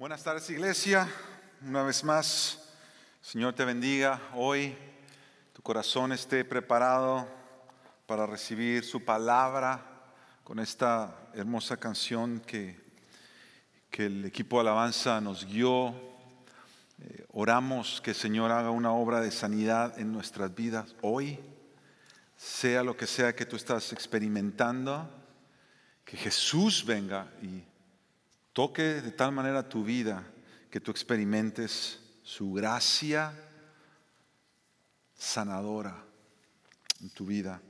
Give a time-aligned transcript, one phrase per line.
[0.00, 1.06] Buenas tardes iglesia,
[1.60, 2.58] una vez más,
[3.20, 4.18] Señor te bendiga.
[4.34, 4.74] Hoy,
[5.52, 7.28] tu corazón esté preparado
[8.06, 9.84] para recibir su palabra
[10.42, 12.80] con esta hermosa canción que,
[13.90, 15.88] que el equipo alabanza nos guió.
[17.02, 21.38] Eh, oramos que el Señor haga una obra de sanidad en nuestras vidas hoy,
[22.38, 25.10] sea lo que sea que tú estás experimentando,
[26.06, 27.64] que Jesús venga y
[28.60, 30.22] toque de tal manera tu vida
[30.70, 33.32] que tú experimentes su gracia
[35.16, 35.96] sanadora
[37.00, 37.62] en tu vida.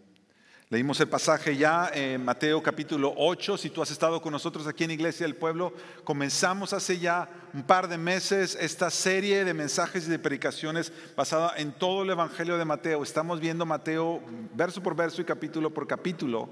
[0.69, 3.57] Leímos el pasaje ya en Mateo capítulo 8.
[3.57, 5.73] Si tú has estado con nosotros aquí en Iglesia del Pueblo,
[6.03, 11.53] comenzamos hace ya un par de meses esta serie de mensajes y de predicaciones basada
[11.57, 13.05] en todo el Evangelio de Mateo.
[13.05, 14.21] Estamos viendo Mateo
[14.57, 16.51] verso por verso y capítulo por capítulo.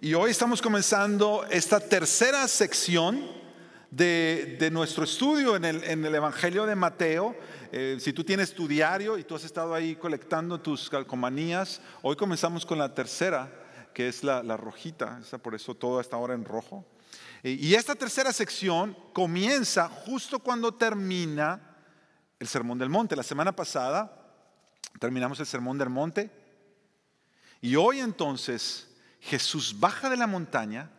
[0.00, 3.39] Y hoy estamos comenzando esta tercera sección
[3.90, 7.36] de, nuestro estudio en el, Evangelio de Mateo.
[7.72, 12.16] Eh, si tú tienes tu diario y tú has estado ahí colectando tus calcomanías, hoy
[12.16, 13.50] comenzamos con la tercera,
[13.92, 16.84] que es la, rojita, por eso todo está ahora en rojo.
[17.42, 21.78] Y esta tercera sección comienza justo cuando termina
[22.38, 23.16] el Sermón del Monte.
[23.16, 24.14] La semana pasada
[24.98, 26.30] terminamos el Sermón del Monte
[27.62, 28.88] y hoy entonces
[29.20, 30.90] Jesús baja de la montaña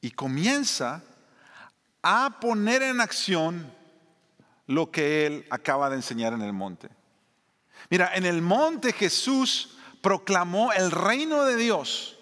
[0.00, 1.02] y comienza
[2.04, 3.72] a poner en acción
[4.66, 6.90] lo que él acaba de enseñar en el monte.
[7.90, 12.18] Mira, en el monte Jesús proclamó el reino de Dios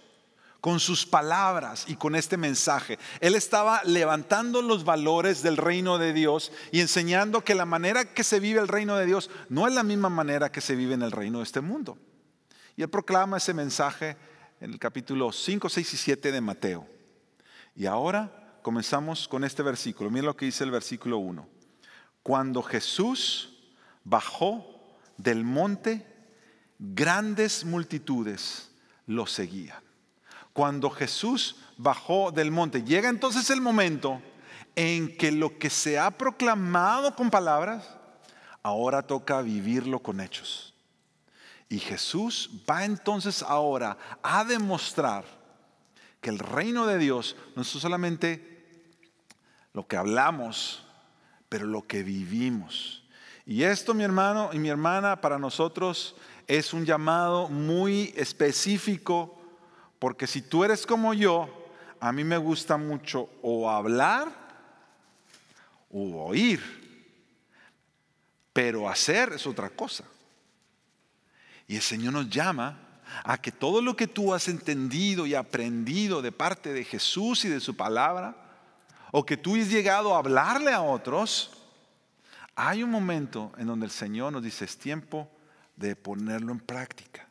[0.60, 2.96] con sus palabras y con este mensaje.
[3.20, 8.22] Él estaba levantando los valores del reino de Dios y enseñando que la manera que
[8.22, 11.02] se vive el reino de Dios no es la misma manera que se vive en
[11.02, 11.98] el reino de este mundo.
[12.76, 14.16] Y él proclama ese mensaje
[14.60, 16.86] en el capítulo 5, 6 y 7 de Mateo.
[17.74, 20.10] Y ahora comenzamos con este versículo.
[20.10, 21.46] Miren lo que dice el versículo 1.
[22.22, 23.58] Cuando Jesús
[24.04, 26.06] bajó del monte,
[26.78, 28.70] grandes multitudes
[29.06, 29.82] lo seguían.
[30.52, 34.22] Cuando Jesús bajó del monte, llega entonces el momento
[34.76, 37.88] en que lo que se ha proclamado con palabras,
[38.62, 40.74] ahora toca vivirlo con hechos.
[41.68, 45.24] Y Jesús va entonces ahora a demostrar
[46.20, 48.51] que el reino de Dios no es solamente
[49.72, 50.84] lo que hablamos,
[51.48, 53.02] pero lo que vivimos.
[53.44, 56.14] Y esto, mi hermano y mi hermana, para nosotros
[56.46, 59.38] es un llamado muy específico,
[59.98, 61.48] porque si tú eres como yo,
[62.00, 64.28] a mí me gusta mucho o hablar
[65.90, 66.60] o oír,
[68.52, 70.04] pero hacer es otra cosa.
[71.66, 72.78] Y el Señor nos llama
[73.24, 77.48] a que todo lo que tú has entendido y aprendido de parte de Jesús y
[77.48, 78.36] de su palabra,
[79.12, 81.52] o que tú has llegado a hablarle a otros,
[82.56, 85.30] hay un momento en donde el Señor nos dice, es tiempo
[85.76, 87.28] de ponerlo en práctica.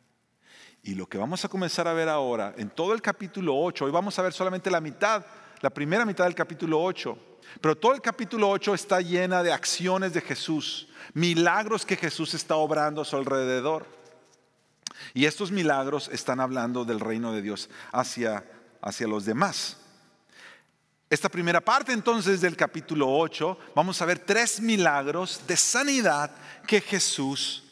[0.84, 3.90] Y lo que vamos a comenzar a ver ahora, en todo el capítulo 8, hoy
[3.90, 5.26] vamos a ver solamente la mitad,
[5.60, 7.18] la primera mitad del capítulo 8,
[7.60, 12.54] pero todo el capítulo 8 está llena de acciones de Jesús, milagros que Jesús está
[12.56, 13.86] obrando a su alrededor.
[15.14, 18.44] Y estos milagros están hablando del reino de Dios hacia,
[18.80, 19.81] hacia los demás.
[21.12, 26.30] Esta primera parte entonces del capítulo 8, vamos a ver tres milagros de sanidad
[26.66, 27.64] que Jesús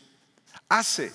[0.69, 1.11] hace.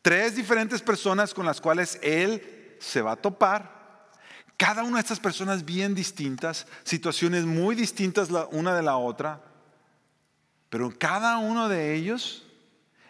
[0.00, 4.08] Tres diferentes personas con las cuales Él se va a topar.
[4.56, 9.38] Cada una de estas personas bien distintas, situaciones muy distintas una de la otra,
[10.70, 12.46] pero cada uno de ellos,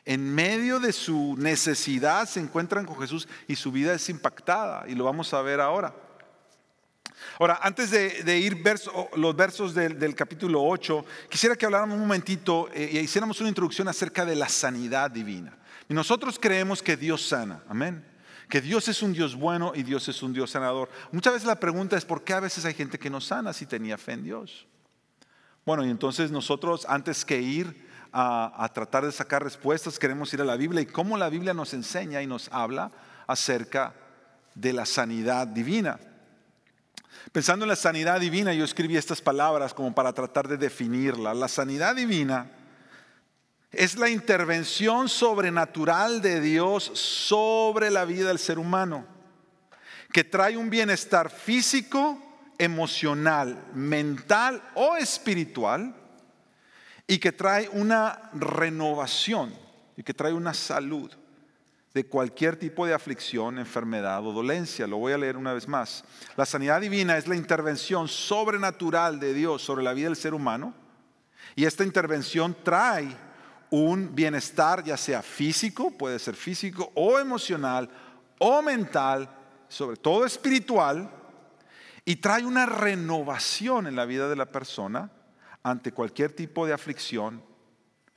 [0.05, 4.97] en medio de su necesidad, se encuentran con Jesús y su vida es impactada, y
[4.97, 6.10] lo vamos a ver ahora.
[7.39, 8.63] Ahora, antes de, ir
[9.17, 13.89] los versos del, capítulo 8, quisiera que habláramos un momentito eh, y hiciéramos una introducción
[13.89, 15.57] acerca de la sanidad divina.
[15.89, 18.05] Y nosotros creemos que Dios sana, amén.
[18.49, 20.89] Que Dios es un Dios bueno y Dios es un Dios sanador.
[21.13, 23.67] Muchas veces la pregunta es por qué a veces hay gente que no sana si
[23.67, 24.67] tenía fe en Dios.
[25.65, 30.45] Bueno, y entonces nosotros antes que ir a tratar de sacar respuestas, queremos ir a
[30.45, 32.91] la Biblia y cómo la Biblia nos enseña y nos habla
[33.29, 33.95] acerca
[34.55, 35.99] de la sanidad divina.
[37.33, 41.35] Pensando en la sanidad divina, yo escribí estas palabras como para tratar de definirla.
[41.35, 42.51] La sanidad divina
[43.71, 49.07] es la intervención sobrenatural de Dios sobre la vida del ser humano,
[50.13, 52.21] que trae un bienestar físico,
[52.59, 55.95] emocional, mental o espiritual,
[57.07, 59.53] y que trae una renovación
[59.97, 61.11] y que trae una salud
[61.95, 64.87] de cualquier tipo de aflicción, enfermedad o dolencia.
[64.87, 66.05] Lo voy a leer una vez más.
[66.37, 70.75] La sanidad divina es la intervención sobrenatural de Dios sobre la vida del ser humano
[71.57, 73.09] y esta intervención trae
[73.71, 77.89] un bienestar ya sea físico, puede ser físico o emocional
[78.39, 79.29] o mental,
[79.69, 81.11] sobre todo espiritual,
[82.05, 85.11] y trae una renovación en la vida de la persona
[85.63, 87.43] ante cualquier tipo de aflicción,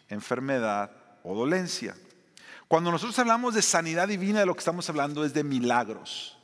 [0.08, 0.92] enfermedad
[1.24, 1.96] o dolencia.
[2.74, 6.36] Cuando nosotros hablamos de sanidad divina, de lo que estamos hablando es de milagros.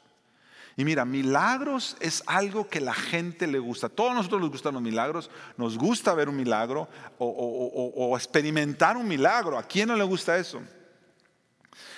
[0.78, 3.88] Y mira, milagros es algo que la gente le gusta.
[3.88, 5.32] A todos nosotros nos gustan los milagros.
[5.58, 6.88] Nos gusta ver un milagro
[7.18, 9.58] o, experimentar un milagro.
[9.58, 10.62] ¿A quién no le gusta eso?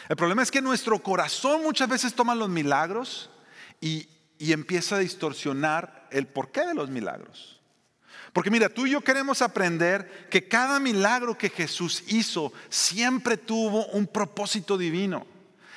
[0.07, 3.29] El problema es que nuestro corazón muchas veces toma los milagros
[3.81, 4.07] y,
[4.39, 7.60] y empieza a distorsionar el porqué de los milagros.
[8.33, 13.87] Porque mira, tú y yo queremos aprender que cada milagro que Jesús hizo siempre tuvo
[13.87, 15.25] un propósito divino.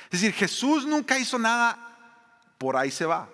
[0.05, 1.81] Es decir, Jesús nunca hizo nada
[2.57, 3.29] por ahí se va.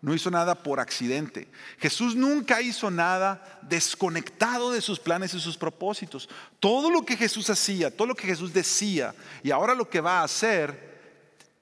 [0.00, 1.48] No hizo nada por accidente.
[1.78, 6.28] Jesús nunca hizo nada desconectado de sus planes y sus propósitos.
[6.60, 10.20] Todo lo que Jesús hacía, todo lo que Jesús decía y ahora lo que va
[10.20, 10.86] a hacer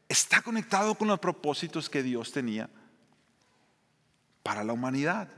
[0.09, 2.69] está conectado con los propósitos que Dios tenía
[4.43, 5.29] para la humanidad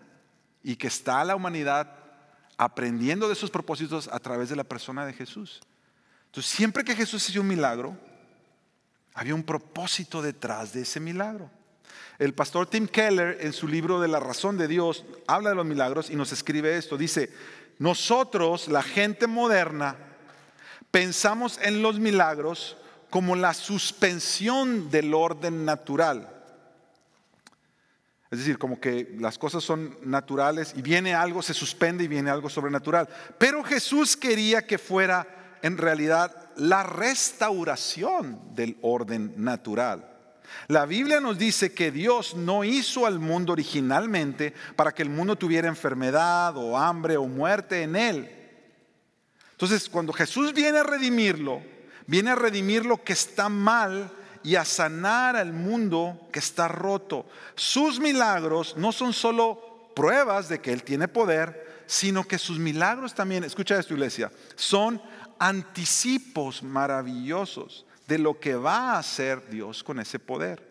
[0.69, 1.91] y que está la humanidad
[2.59, 5.63] aprendiendo de esos propósitos a través de la persona de Jesús.
[6.27, 7.97] Entonces, siempre que Jesús hacía un milagro,
[9.15, 11.51] había un propósito detrás de ese milagro.
[12.19, 15.65] El pastor Tim Keller en su libro de la razón de Dios habla de los
[15.65, 16.99] milagros y nos escribe esto.
[16.99, 17.33] Dice,
[17.79, 19.97] nosotros, la gente moderna,
[20.91, 22.77] pensamos en los milagros
[23.09, 26.38] como la suspensión del orden natural.
[28.31, 32.31] Es decir, como que las cosas son naturales y viene algo, se suspende y viene
[32.31, 33.09] algo sobrenatural.
[33.39, 35.27] Pero Jesús quería que fuera
[35.63, 40.15] en realidad la restauración del orden natural.
[40.67, 45.37] La Biblia nos dice que Dios no hizo al mundo originalmente para que el mundo
[45.37, 48.35] tuviera enfermedad o hambre o muerte en él.
[49.53, 51.63] Entonces, cuando Jesús viene a redimirlo,
[52.07, 54.13] viene a redimir lo que está mal
[54.43, 57.27] y a sanar al mundo que está roto.
[57.55, 63.15] Sus milagros no son solo pruebas de que Él tiene poder, sino que sus milagros
[63.15, 65.01] también, escucha esto iglesia, son
[65.39, 70.67] anticipos maravillosos de lo que va a hacer Dios con ese poder.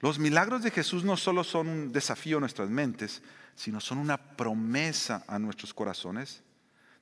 [0.00, 3.22] Los milagros de Jesús no solo son un desafío a nuestras mentes,
[3.56, 6.42] sino son una promesa a nuestros corazones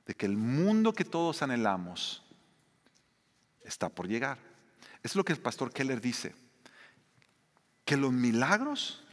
[0.07, 2.23] de que el mundo que todos anhelamos
[3.63, 4.39] está por llegar.
[5.03, 6.35] Es lo que el pastor Keller dice,
[7.85, 9.03] que los milagros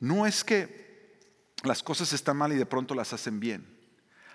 [0.00, 1.20] no es que
[1.64, 3.78] las cosas están mal y de pronto las hacen bien.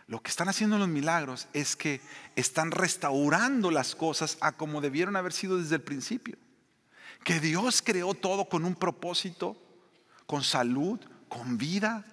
[0.07, 2.01] Lo que están haciendo los milagros es que
[2.35, 6.37] están restaurando las cosas a como debieron haber sido desde el principio.
[7.23, 9.55] Que Dios creó todo con un propósito,
[10.25, 10.99] con salud,
[11.29, 12.05] con vida,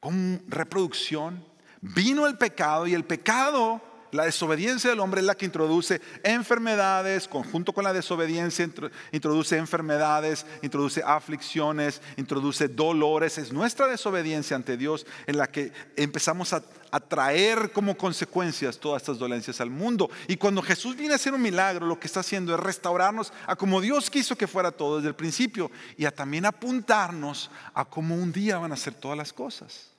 [0.00, 1.44] con reproducción.
[1.82, 3.82] Vino el pecado y el pecado
[4.16, 8.66] la desobediencia del hombre es la que introduce enfermedades, conjunto con la desobediencia
[9.12, 13.38] introduce enfermedades, introduce aflicciones, introduce dolores.
[13.38, 16.62] Es nuestra desobediencia ante Dios en la que empezamos a,
[17.10, 20.08] traer como consecuencias todas estas dolencias al mundo.
[20.28, 23.54] Y cuando Jesús viene a hacer un milagro, lo que está haciendo es restaurarnos a
[23.54, 28.14] como Dios quiso que fuera todo desde el principio y a también apuntarnos a cómo
[28.14, 29.90] un día van a ser todas las cosas.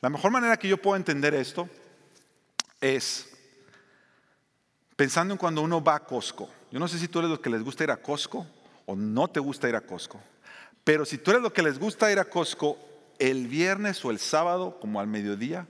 [0.00, 1.68] La mejor manera que yo puedo entender esto
[2.84, 3.30] es
[4.94, 6.50] pensando en cuando uno va a Costco.
[6.70, 8.46] Yo no sé si tú eres los que les gusta ir a Costco
[8.84, 10.20] o no te gusta ir a Costco.
[10.84, 12.76] Pero si tú eres lo que les gusta ir a Costco
[13.18, 15.66] el viernes o el sábado, como al mediodía,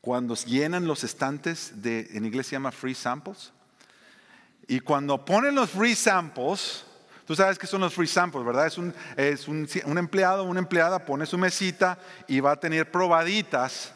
[0.00, 3.52] cuando llenan los estantes de, en inglés se llama free samples,
[4.66, 6.84] y cuando ponen los free samples,
[7.26, 8.66] tú sabes que son los free samples, ¿verdad?
[8.66, 12.90] Es un, es un, un empleado una empleada pone su mesita y va a tener
[12.90, 13.92] probaditas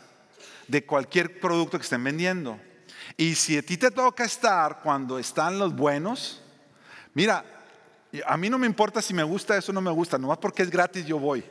[0.68, 2.58] de cualquier producto que estén vendiendo.
[3.16, 6.42] Y si a ti te toca estar cuando están los buenos,
[7.12, 7.44] mira,
[8.26, 10.62] a mí no me importa si me gusta eso o no me gusta, nomás porque
[10.62, 11.44] es gratis yo voy.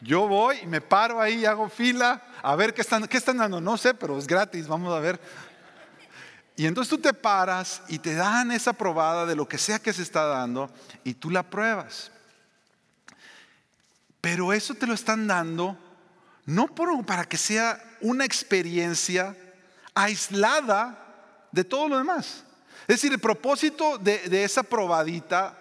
[0.00, 3.60] Yo voy y me paro ahí hago fila a ver qué están, qué están dando.
[3.60, 5.20] No sé, pero es gratis, vamos a ver.
[6.56, 9.92] Y entonces tú te paras y te dan esa probada de lo que sea que
[9.92, 10.70] se está dando
[11.04, 12.10] y tú la pruebas.
[14.20, 15.76] Pero eso te lo están dando
[16.48, 16.66] no
[17.04, 19.36] para que sea una experiencia
[19.94, 20.98] aislada
[21.52, 22.42] de todo lo demás.
[22.82, 25.58] Es decir, el propósito de, esa probadita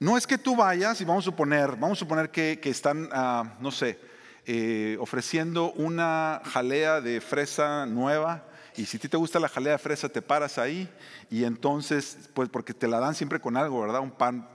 [0.00, 3.54] no es que tú vayas y vamos a suponer, vamos a suponer que, están, ah,
[3.60, 4.00] no sé,
[4.46, 8.42] eh, ofreciendo una jalea de fresa nueva
[8.76, 10.92] y si a ti te gusta la jalea de fresa, te paras ahí
[11.30, 14.00] y entonces, pues porque te la dan siempre con algo, ¿verdad?
[14.00, 14.48] Un pan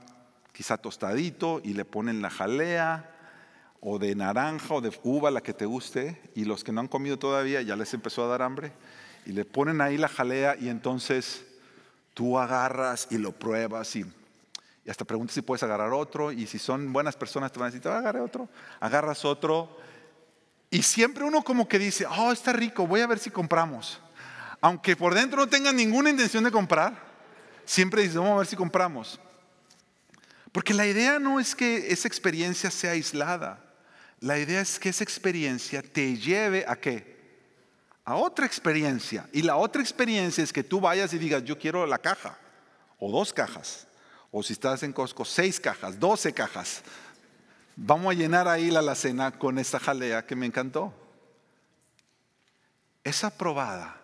[0.52, 3.13] quizá tostadito y le ponen la jalea
[3.84, 6.88] o de naranja o de uva, la que te guste, y los que no han
[6.88, 8.72] comido todavía ya les empezó a dar hambre,
[9.26, 11.44] y le ponen ahí la jalea y entonces
[12.14, 14.04] tú agarras y lo pruebas y,
[14.84, 17.70] y hasta preguntas si puedes agarrar otro, y si son buenas personas te van a
[17.70, 18.48] decir, te voy a agarrar otro,
[18.80, 19.78] agarras otro,
[20.70, 24.00] y siempre uno como que dice, oh, está rico, voy a ver si compramos
[24.64, 26.98] aunque por dentro no tengan ninguna intención de comprar,
[27.66, 29.20] siempre dicen, vamos a ver si compramos.
[30.52, 33.62] Porque la idea no es que esa experiencia sea aislada.
[34.24, 37.14] La idea es que esa experiencia te lleve a qué?
[38.06, 39.28] A otra experiencia.
[39.34, 42.38] Y la otra experiencia es que tú vayas y digas, yo quiero la caja,
[42.98, 43.86] o dos cajas,
[44.30, 46.80] o si estás en Costco, seis cajas, doce cajas.
[47.76, 50.94] Vamos a llenar ahí la alacena con esta jalea que me encantó.
[53.04, 54.00] Esa probada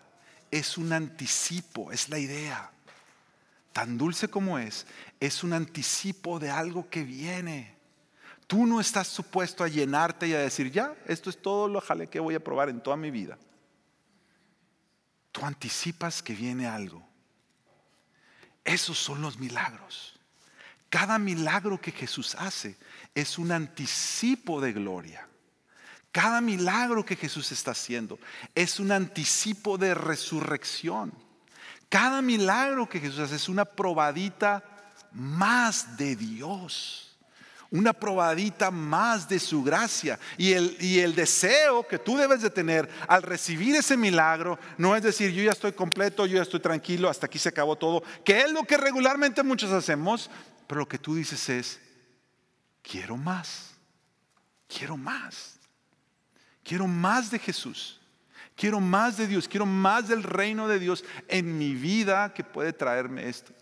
[0.51, 2.71] es un anticipo, es la idea.
[3.73, 4.85] Tan dulce como es,
[5.19, 7.80] es un anticipo de algo que viene.
[8.51, 12.09] Tú no estás supuesto a llenarte y a decir, ya, esto es todo lo jale
[12.09, 13.39] que voy a probar en toda mi vida.
[15.31, 17.01] Tú anticipas que viene algo.
[18.65, 20.19] Esos son los milagros.
[20.89, 22.77] Cada milagro que Jesús hace
[23.15, 25.29] es un anticipo de gloria.
[26.11, 28.19] Cada milagro que Jesús está haciendo
[28.57, 31.13] es un anticipo de resurrección.
[31.89, 34.65] Cada milagro que Jesús hace es una probadita
[35.13, 37.10] más de Dios
[37.71, 40.19] una probadita más de su gracia.
[40.37, 44.97] Y el, y el, deseo que tú debes de tener al recibir ese milagro no
[44.97, 48.03] es decir, yo ya estoy completo, yo ya estoy tranquilo, hasta aquí se acabó todo,
[48.25, 50.31] que es lo que regularmente muchos hacemos,
[50.67, 51.81] pero lo que tú dices es,
[52.83, 53.71] quiero más,
[54.69, 55.61] quiero más.
[56.63, 58.01] Quiero más de Jesús.
[58.55, 59.49] Quiero más de Dios.
[59.49, 63.53] Quiero más del reino de Dios en mi vida que puede traerme esto.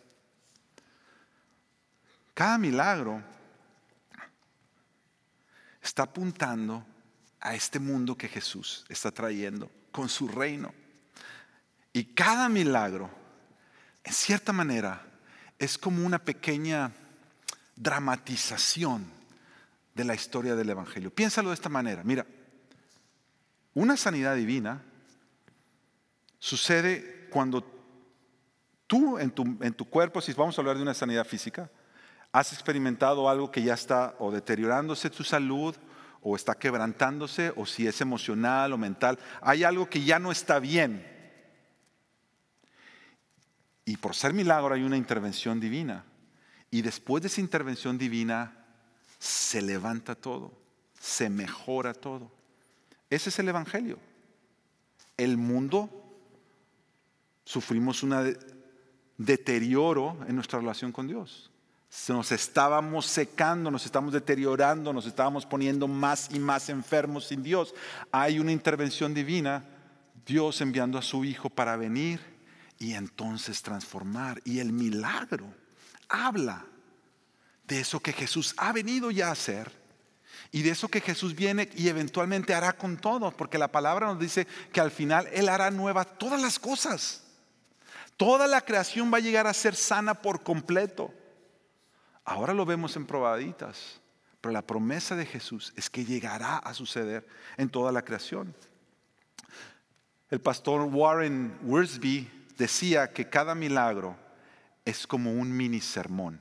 [2.35, 3.23] Cada milagro
[5.89, 6.85] está apuntando
[7.41, 10.75] a este mundo que Jesús está trayendo con su reino.
[11.93, 13.11] Y cada milagro,
[14.05, 15.03] en cierta manera,
[15.59, 16.93] es como una pequeña
[17.75, 19.11] dramatización
[19.95, 21.11] de la historia del Evangelio.
[21.11, 22.05] Piénsalo de esta manera.
[22.05, 22.27] Mira,
[23.75, 24.83] una sanidad divina
[26.39, 27.65] sucede cuando
[28.87, 31.71] tú en tu, en tu, cuerpo, si vamos a hablar de una sanidad física,
[32.33, 35.75] has experimentado algo que ya está o deteriorándose tu salud
[36.21, 40.59] o está quebrantándose o si es emocional o mental, hay algo que ya no está
[40.59, 41.07] bien.
[43.85, 46.05] Y por ser milagro hay una intervención divina.
[46.71, 48.67] Y después de esa intervención divina
[49.19, 50.53] se levanta todo,
[51.01, 52.31] se mejora todo.
[53.09, 53.99] Ese es el Evangelio.
[55.17, 55.89] El mundo
[57.45, 58.37] sufrimos un
[59.17, 61.51] deterioro en nuestra relación con Dios.
[62.09, 67.75] Nos estábamos secando, nos estábamos deteriorando, nos estábamos poniendo más y más enfermos sin Dios.
[68.13, 69.65] Hay una intervención divina,
[70.27, 72.21] Dios enviando a su Hijo para venir
[72.79, 74.41] y entonces transformar.
[74.45, 75.47] Y el milagro
[76.09, 76.65] habla
[77.67, 79.71] de eso que Jesús ha venido ya a hacer
[80.51, 84.19] y de eso que Jesús viene y eventualmente hará con todo, porque la palabra nos
[84.19, 87.23] dice que al final Él hará nueva todas las cosas.
[88.17, 91.13] Toda la creación va a llegar a ser sana por completo.
[92.29, 94.03] Ahora lo vemos en probaditas,
[94.43, 98.55] pero la promesa de Jesús es que llegará a suceder en toda la creación.
[100.29, 104.15] El pastor Warren Worsby decía que cada milagro
[104.85, 106.39] es como un mini sermón.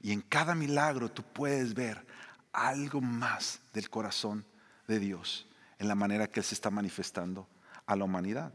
[0.00, 2.06] Y en cada milagro tú puedes ver
[2.52, 4.46] algo más del corazón
[4.86, 5.48] de Dios
[5.80, 7.48] en la manera que Él se está manifestando
[7.86, 8.52] a la humanidad.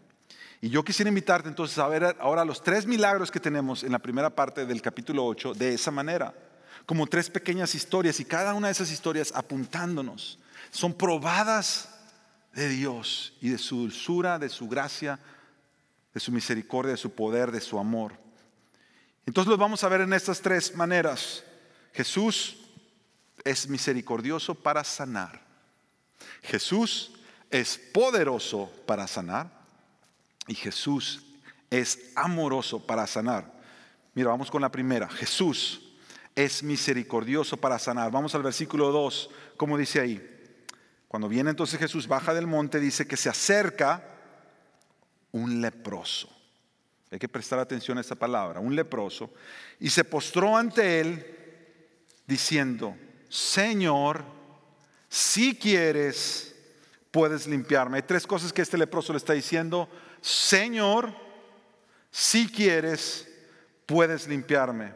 [0.62, 4.00] Y yo quisiera invitarte entonces a ver ahora los tres milagros que tenemos en la
[4.00, 6.36] primera parte del capítulo 8 de esa manera,
[6.86, 10.38] como tres pequeñas historias y cada una de esas historias apuntándonos.
[10.70, 11.90] Son probadas
[12.54, 15.20] de Dios y de su dulzura, de su gracia,
[16.14, 18.14] de su misericordia, de su poder, de su amor.
[19.26, 21.44] Entonces los vamos a ver en estas tres maneras.
[21.92, 22.58] Jesús
[23.44, 25.42] es misericordioso para sanar.
[26.44, 27.14] Jesús
[27.50, 29.61] es poderoso para sanar
[30.48, 31.24] y Jesús
[31.70, 33.52] es amoroso para sanar.
[34.14, 35.08] Mira, vamos con la primera.
[35.10, 35.82] Jesús
[36.36, 38.12] es misericordioso para sanar.
[38.12, 40.28] Vamos al versículo 2, como dice ahí.
[41.08, 44.04] Cuando viene entonces Jesús, baja del monte, dice que se acerca
[45.32, 46.30] un leproso.
[47.12, 49.34] Hay que prestar atención a esa palabra, un leproso.
[49.80, 51.26] Y se postró ante él
[52.26, 52.96] diciendo,
[53.28, 54.24] Señor,
[55.10, 56.56] si quieres,
[57.12, 57.98] puedes limpiarme.
[57.98, 59.90] Hay tres cosas que este leproso le está diciendo.
[60.22, 61.14] Señor,
[62.10, 63.28] si quieres,
[63.86, 64.94] puedes limpiarme.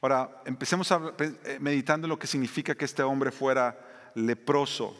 [0.00, 3.78] Ahora, empecemos a, eh, meditando lo que significa que este hombre fuera
[4.14, 4.96] leproso.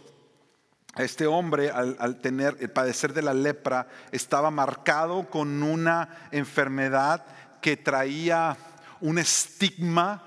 [0.97, 7.25] Este hombre, al, tener, el padecer de la lepra, estaba marcado con una enfermedad
[7.61, 8.57] que traía
[9.01, 10.25] un estigma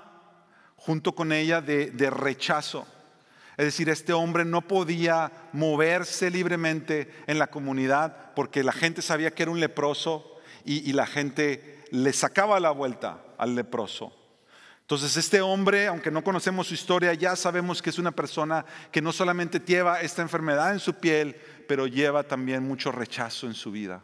[0.76, 2.86] junto con ella de, rechazo.
[3.56, 9.30] Es decir, este hombre no podía moverse libremente en la comunidad porque la gente sabía
[9.30, 14.16] que era un leproso y, la gente le sacaba la vuelta al leproso.
[14.80, 19.02] Entonces este hombre, aunque no conocemos su historia, ya sabemos que es una persona que
[19.02, 21.36] no solamente lleva esta enfermedad en su piel,
[21.68, 24.02] pero lleva también mucho rechazo en su vida.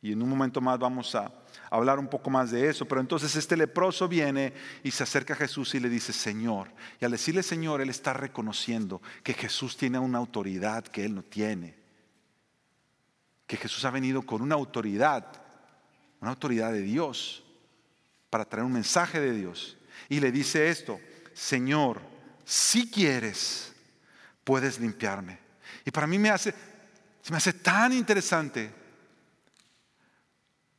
[0.00, 1.32] Y en un momento más vamos a
[1.70, 2.86] hablar un poco más de eso.
[2.86, 6.68] Pero entonces este leproso viene y se acerca a Jesús y le dice, Señor.
[7.00, 11.22] Y al decirle Señor, él está reconociendo que Jesús tiene una autoridad que él no
[11.22, 11.74] tiene.
[13.46, 15.26] Que Jesús ha venido con una autoridad,
[16.20, 17.44] una autoridad de Dios
[18.30, 19.76] para traer un mensaje de Dios.
[20.08, 20.98] Y le dice esto,
[21.32, 22.00] Señor,
[22.44, 23.72] si quieres,
[24.44, 25.38] puedes limpiarme.
[25.84, 26.54] Y para mí me hace,
[27.30, 28.83] me hace tan interesante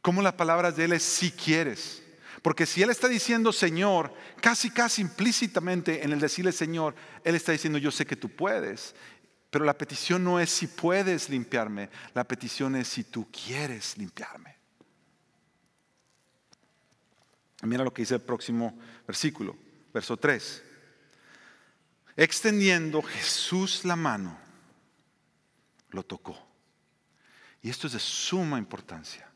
[0.05, 2.03] cómo las palabras de Él es si quieres.
[2.43, 6.93] Porque si Él está diciendo Señor, casi, casi implícitamente en el decirle Señor,
[7.23, 8.93] Él está diciendo yo sé que tú puedes.
[9.49, 14.55] Pero la petición no es si puedes limpiarme, la petición es si tú quieres limpiarme.
[17.63, 19.57] Mira lo que dice el próximo versículo,
[19.91, 20.63] verso 3.
[22.15, 24.37] Extendiendo Jesús la mano,
[25.89, 26.37] lo tocó.
[27.63, 29.31] Y esto es de suma importancia.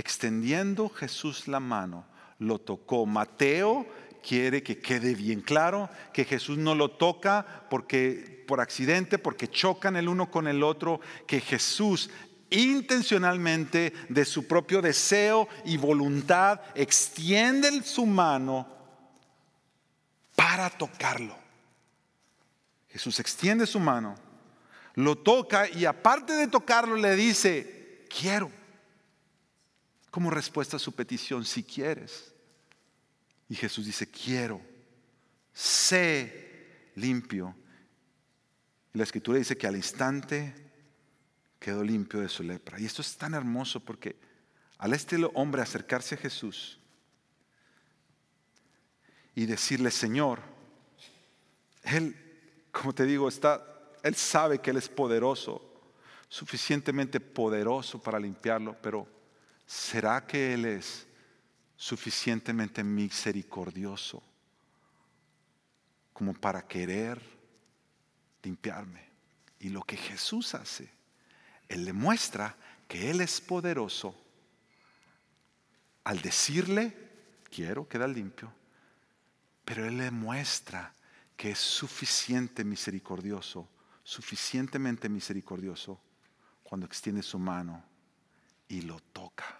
[0.00, 2.06] Extendiendo Jesús la mano,
[2.38, 3.04] lo tocó.
[3.04, 3.86] Mateo
[4.26, 9.96] quiere que quede bien claro que Jesús no lo toca porque por accidente, porque chocan
[9.96, 12.08] el uno con el otro, que Jesús
[12.48, 18.66] intencionalmente de su propio deseo y voluntad, extiende su mano
[20.34, 21.36] para tocarlo.
[22.88, 24.14] Jesús extiende su mano,
[24.94, 28.50] lo toca y aparte de tocarlo le dice, quiero,
[30.10, 32.34] como respuesta a su petición, si quieres.
[33.48, 34.60] Y Jesús dice, quiero,
[35.52, 37.54] sé limpio.
[38.92, 40.54] Y la escritura dice que al instante
[41.58, 42.80] quedó limpio de su lepra.
[42.80, 44.16] Y esto es tan hermoso porque
[44.78, 46.78] al este hombre acercarse a Jesús
[49.34, 50.40] y decirle, Señor,
[51.84, 52.16] Él,
[52.72, 53.64] como te digo, está,
[54.02, 55.62] Él sabe que Él es poderoso,
[56.28, 59.19] suficientemente poderoso para limpiarlo, pero
[59.70, 61.06] ¿será que Él es
[61.76, 64.22] suficientemente misericordioso
[66.12, 67.20] como para querer
[68.42, 69.08] limpiarme?
[69.60, 70.90] Y lo que Jesús hace
[71.70, 72.56] él le muestra
[72.88, 74.12] que Él es poderoso
[76.02, 76.92] al decirle,
[77.48, 78.52] quiero quedar limpio,
[79.64, 80.92] pero Él le muestra
[81.36, 83.68] que es suficiente misericordioso,
[84.02, 86.00] suficientemente misericordioso
[86.64, 87.84] cuando extiende su mano
[88.66, 89.59] y lo toca.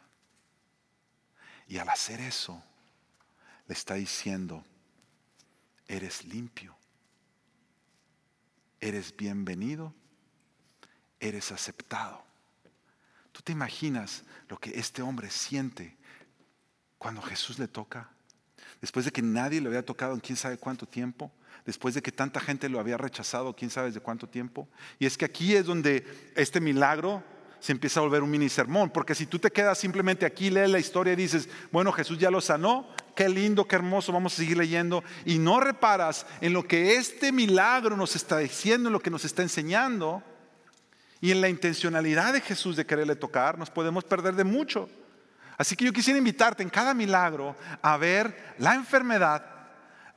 [1.70, 2.62] Y al hacer eso,
[3.66, 4.62] le está diciendo,
[5.88, 6.76] eres limpio,
[8.80, 9.94] eres bienvenido
[11.20, 12.24] eres aceptado.
[13.30, 15.96] ¿Tú te imaginas lo que este hombre siente
[16.98, 18.10] cuando Jesús le toca?
[18.80, 21.30] Después de que nadie le había tocado en quién sabe cuánto tiempo,
[21.66, 24.68] después de que tanta gente lo había rechazado quién sabe de cuánto tiempo.
[24.98, 27.22] Y es que aquí es donde este milagro
[27.60, 30.70] se empieza a volver un mini sermón, porque si tú te quedas simplemente aquí, lees
[30.70, 34.36] la historia y dices, bueno, Jesús ya lo sanó, qué lindo, qué hermoso, vamos a
[34.36, 39.00] seguir leyendo, y no reparas en lo que este milagro nos está diciendo, en lo
[39.00, 40.22] que nos está enseñando,
[41.20, 44.88] y en la intencionalidad de Jesús de quererle tocar, nos podemos perder de mucho.
[45.58, 49.44] Así que yo quisiera invitarte en cada milagro a ver la enfermedad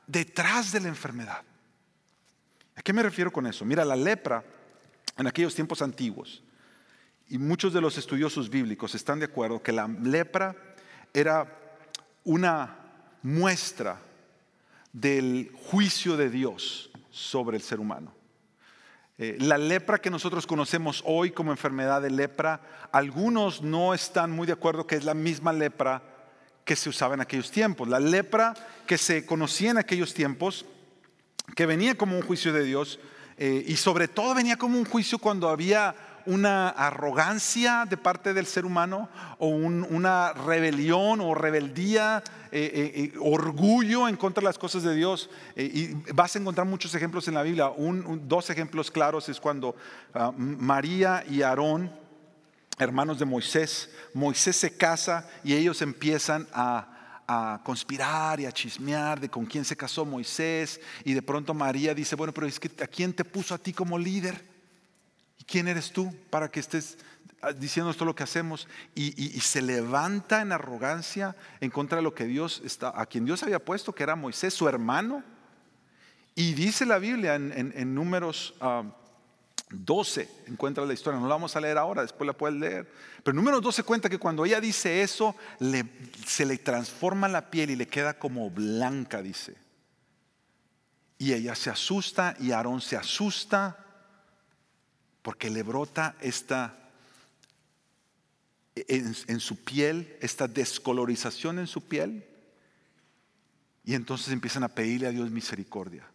[0.06, 1.42] detrás de la enfermedad.
[2.74, 3.66] ¿A qué me refiero con eso?
[3.66, 4.42] Mira, la lepra
[5.18, 6.42] en aquellos tiempos antiguos,
[7.28, 10.54] y muchos de los estudiosos bíblicos están de acuerdo que la lepra
[11.12, 11.58] era
[12.24, 12.76] una
[13.22, 14.00] muestra
[14.92, 18.12] del juicio de Dios sobre el ser humano.
[19.16, 22.60] Eh, la lepra que nosotros conocemos hoy como enfermedad de lepra,
[22.90, 26.02] algunos no están muy de acuerdo que es la misma lepra
[26.64, 27.88] que se usaba en aquellos tiempos.
[27.88, 28.54] La lepra
[28.86, 30.66] que se conocía en aquellos tiempos,
[31.54, 32.98] que venía como un juicio de Dios,
[33.36, 35.94] eh, y sobre todo venía como un juicio cuando había
[36.26, 39.08] una arrogancia de parte del ser humano
[39.38, 44.94] o una rebelión o rebeldía, eh, eh, eh, orgullo en contra de las cosas de
[44.94, 45.28] Dios.
[45.56, 47.70] y vas a encontrar muchos ejemplos en la Biblia.
[48.22, 49.76] dos ejemplos claros es cuando
[50.14, 51.90] ah, María y Aarón
[52.78, 53.90] hermanos de Moisés.
[54.12, 56.90] Moisés se casa y ellos empiezan a,
[57.64, 60.78] conspirar y a chismear de con quién se casó Moisés.
[61.04, 63.72] Y de pronto María dice, bueno, pero es que ¿a quién te puso a ti
[63.72, 64.53] como líder?
[65.38, 66.98] ¿Y quién eres tú para que estés
[67.58, 68.68] diciendo esto lo que hacemos?
[68.94, 73.42] Y, se levanta en arrogancia en contra de lo que Dios está, a quien Dios
[73.42, 75.22] había puesto, que era Moisés, su hermano.
[76.34, 78.54] Y dice la Biblia en, números...
[78.60, 78.84] Ah,
[79.70, 82.90] 12 encuentra la historia, no la vamos a leer ahora, después la puedes leer.
[83.22, 85.34] Pero número 12 cuenta que cuando ella dice eso,
[86.26, 89.56] se le transforma la piel y le queda como blanca, dice.
[91.18, 93.83] Y ella se asusta y Aarón se asusta
[95.24, 96.76] porque le brota esta,
[98.74, 102.26] en, su piel, esta descolorización en su piel.
[103.84, 106.06] Y entonces empiezan a pedirle a Dios misericordia.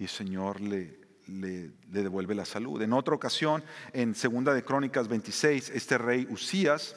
[0.00, 2.82] Y el Señor le, le, devuelve la salud.
[2.82, 3.62] En otra ocasión,
[3.92, 6.96] en Segunda de Crónicas 26, este rey Usías,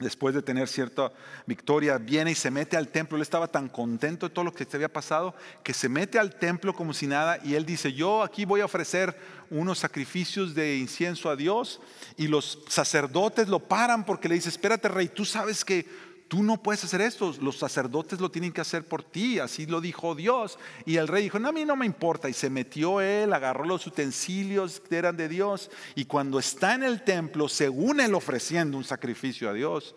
[0.00, 1.12] después de tener cierta
[1.46, 3.16] victoria, viene y se mete al templo.
[3.16, 6.34] Él estaba tan contento de todo lo que se había pasado que se mete al
[6.34, 9.16] templo como si nada y él dice, yo aquí voy a ofrecer
[9.50, 11.80] unos sacrificios de incienso a Dios
[12.16, 15.86] y los sacerdotes lo paran porque le dice, espérate rey, tú sabes que
[16.30, 19.80] tú no puedes hacer esto, los sacerdotes lo tienen que hacer por ti, así lo
[19.80, 20.60] dijo Dios.
[20.86, 22.28] Y el rey dijo, no, a mí no me importa.
[22.28, 25.72] Y se metió él, agarró los utensilios que eran de Dios.
[25.96, 29.96] Y cuando está en el templo, según él ofreciendo un sacrificio a Dios,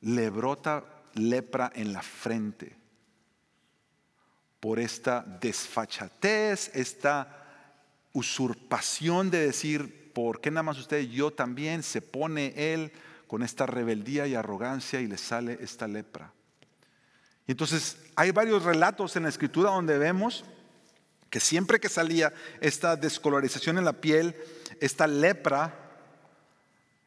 [0.00, 2.74] le brota lepra en la frente
[4.58, 7.44] por esta desfachatez, esta
[8.14, 11.02] usurpación de decir, ¿por qué nada más usted?
[11.02, 12.90] Yo también, se pone él
[13.28, 16.32] con esta rebeldía y arrogancia y le sale esta lepra.
[17.46, 20.44] Y entonces hay varios relatos en la escritura donde vemos
[21.30, 24.34] que siempre que salía esta descolorización en la piel,
[24.80, 25.74] esta lepra,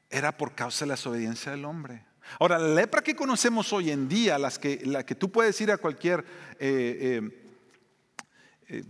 [0.10, 2.06] era por causa de la desobediencia del hombre.
[2.40, 5.72] Ahora, la lepra que conocemos hoy en día, las que, la que tú puedes ir
[5.72, 6.24] a cualquier
[6.60, 7.54] eh, eh,
[8.68, 8.84] eh,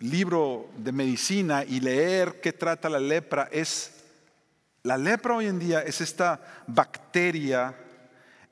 [0.00, 3.97] libro de medicina y leer qué trata la lepra, es
[4.82, 7.74] la lepra hoy en día es esta bacteria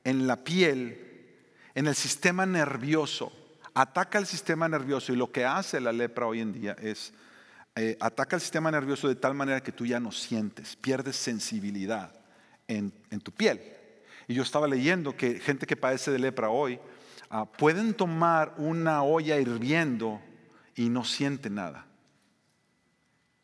[0.03, 1.35] en la piel,
[1.73, 3.31] en el sistema nervioso.
[3.73, 7.13] Ataca el sistema nervioso y lo que hace la lepra hoy en día es
[7.79, 12.11] eh, ataca el sistema nervioso de tal manera que tú ya no sientes, pierdes sensibilidad
[12.67, 12.91] en,
[13.23, 13.61] tu piel.
[14.27, 16.79] Y yo estaba leyendo que gente que padece de lepra hoy
[17.29, 20.19] ah, pueden tomar una olla hirviendo
[20.75, 21.86] y no sienten nada.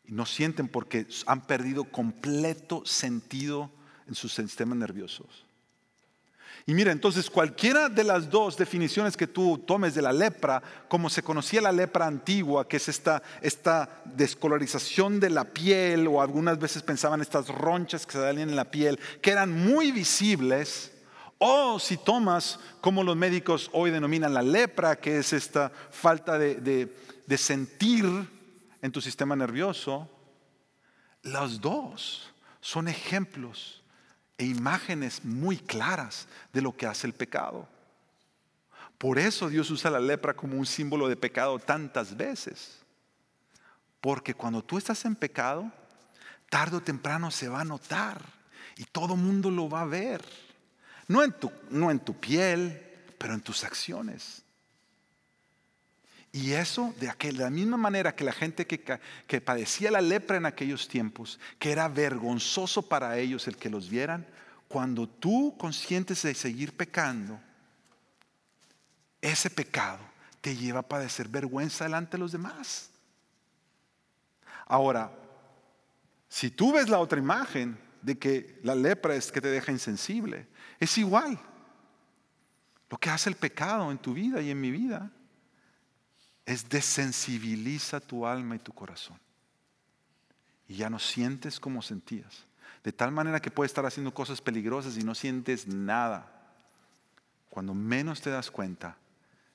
[0.06, 3.70] Y no sienten porque han perdido completo sentido
[4.06, 5.44] en sus sistemas nerviosos.
[6.66, 11.10] Y mira, entonces cualquiera de las dos definiciones que tú tomes de la lepra, como
[11.10, 16.58] se conocía la lepra antigua, que es esta, esta descolorización de la piel, o algunas
[16.58, 20.90] veces pensaban estas ronchas que se salían en la piel, que eran muy visibles,
[21.36, 26.54] o si tomas como los médicos hoy denominan la lepra, que es esta falta de,
[26.54, 28.06] de, de sentir
[28.84, 30.10] en tu sistema nervioso,
[31.22, 33.82] los dos son ejemplos
[34.36, 37.66] e imágenes muy claras de lo que hace el pecado.
[38.98, 42.84] Por eso Dios usa la lepra como un símbolo de pecado tantas veces.
[44.02, 45.72] Porque cuando tú estás en pecado,
[46.50, 48.20] tarde o temprano se va a notar
[48.76, 50.22] y todo mundo lo va a ver.
[51.08, 54.43] No en tu, no en tu piel, pero en tus acciones.
[56.34, 60.00] Y eso de, aquel, de la misma manera que la gente que, que, padecía la
[60.00, 64.26] lepra en aquellos tiempos, que era vergonzoso para ellos el que los vieran,
[64.66, 67.38] cuando tú conscientes de seguir pecando,
[69.22, 70.00] ese pecado
[70.40, 72.90] te lleva a padecer vergüenza delante de los demás.
[74.66, 75.12] Ahora,
[76.28, 80.48] si tú ves la otra imagen de que la lepra es que te deja insensible,
[80.80, 81.38] es igual.
[82.90, 85.12] Lo que hace el pecado en tu vida y en mi vida
[86.46, 89.18] es desensibiliza tu alma y tu corazón.
[90.68, 92.44] Y ya no sientes como sentías.
[92.82, 96.30] De tal manera que puedes estar haciendo cosas peligrosas y no sientes nada.
[97.48, 98.96] Cuando menos te das cuenta,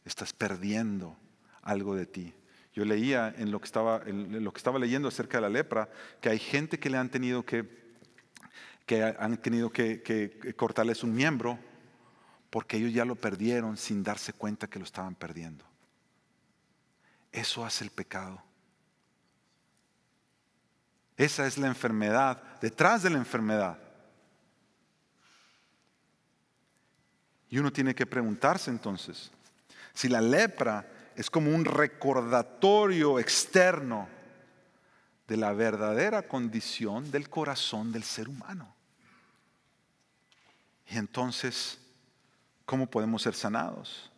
[0.06, 1.16] estás perdiendo
[1.62, 2.34] algo de ti.
[2.74, 5.90] Yo leía en lo que estaba, lo que estaba leyendo acerca de la lepra
[6.22, 7.68] que hay gente que le han tenido que,
[8.86, 11.60] que han tenido que cortarles un miembro
[12.50, 15.69] porque ellos ya lo perdieron sin darse cuenta que lo estaban perdiendo.
[17.32, 18.42] Eso hace el pecado.
[21.18, 23.78] Esa es la enfermedad, detrás de la enfermedad.
[27.50, 29.32] Y uno tiene que preguntarse entonces,
[29.94, 34.08] si la lepra es como un recordatorio externo
[35.28, 38.74] de la verdadera condición del corazón del ser humano.
[40.88, 41.78] Y entonces,
[42.66, 44.10] ¿cómo podemos ser sanados?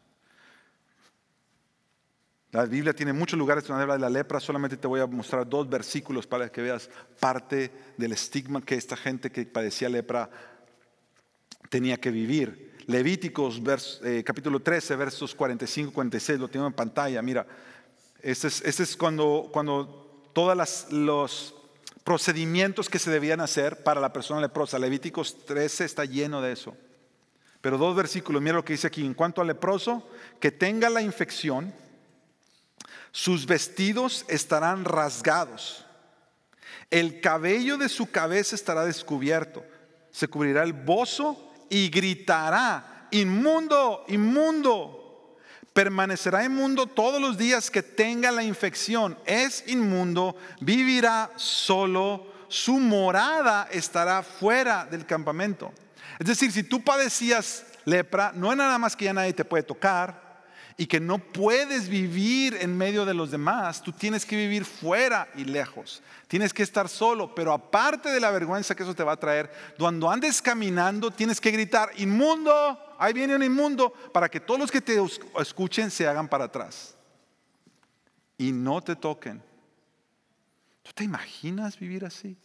[2.52, 5.48] La Biblia tiene muchos lugares donde habla de la lepra, solamente te voy a mostrar
[5.48, 10.30] dos versículos para que veas parte del estigma que esta gente que padecía lepra
[11.70, 12.76] tenía que vivir.
[12.88, 13.62] Levíticos
[14.04, 17.48] eh, capítulo 13, versos 45 46, lo tengo en pantalla, mira,
[18.22, 21.56] este es, este es cuando, cuando todos los
[22.04, 26.76] procedimientos que se debían hacer para la persona leprosa, Levíticos 13 está lleno de eso.
[27.62, 30.06] Pero dos versículos, mira lo que dice aquí, en cuanto al leproso,
[30.42, 31.74] que tenga la infección,
[33.12, 35.86] sus vestidos estarán rasgados,
[36.90, 39.64] el cabello de su cabeza estará descubierto,
[40.12, 45.38] se cubrirá el bozo y gritará, inmundo, inmundo.
[45.74, 49.18] Permanecerá inmundo todos los días que tenga la infección.
[49.26, 55.72] Es inmundo, vivirá solo, su morada estará fuera del campamento.
[56.20, 59.64] Es decir, si tú padecías lepra, no es nada más que ya nadie te puede
[59.64, 60.31] tocar,
[60.82, 65.30] y que no puedes vivir en medio de los demás, tú tienes que vivir fuera
[65.36, 66.02] y lejos.
[66.28, 69.52] Tienes que estar solo, pero aparte de la vergüenza que eso te va a traer,
[69.78, 74.72] cuando andes caminando tienes que gritar, inmundo, ahí viene un inmundo, para que todos los
[74.72, 74.98] que te
[75.40, 76.96] escuchen se hagan para atrás
[78.40, 79.40] y no te toquen.
[80.82, 82.36] ¿Tú te imaginas vivir así?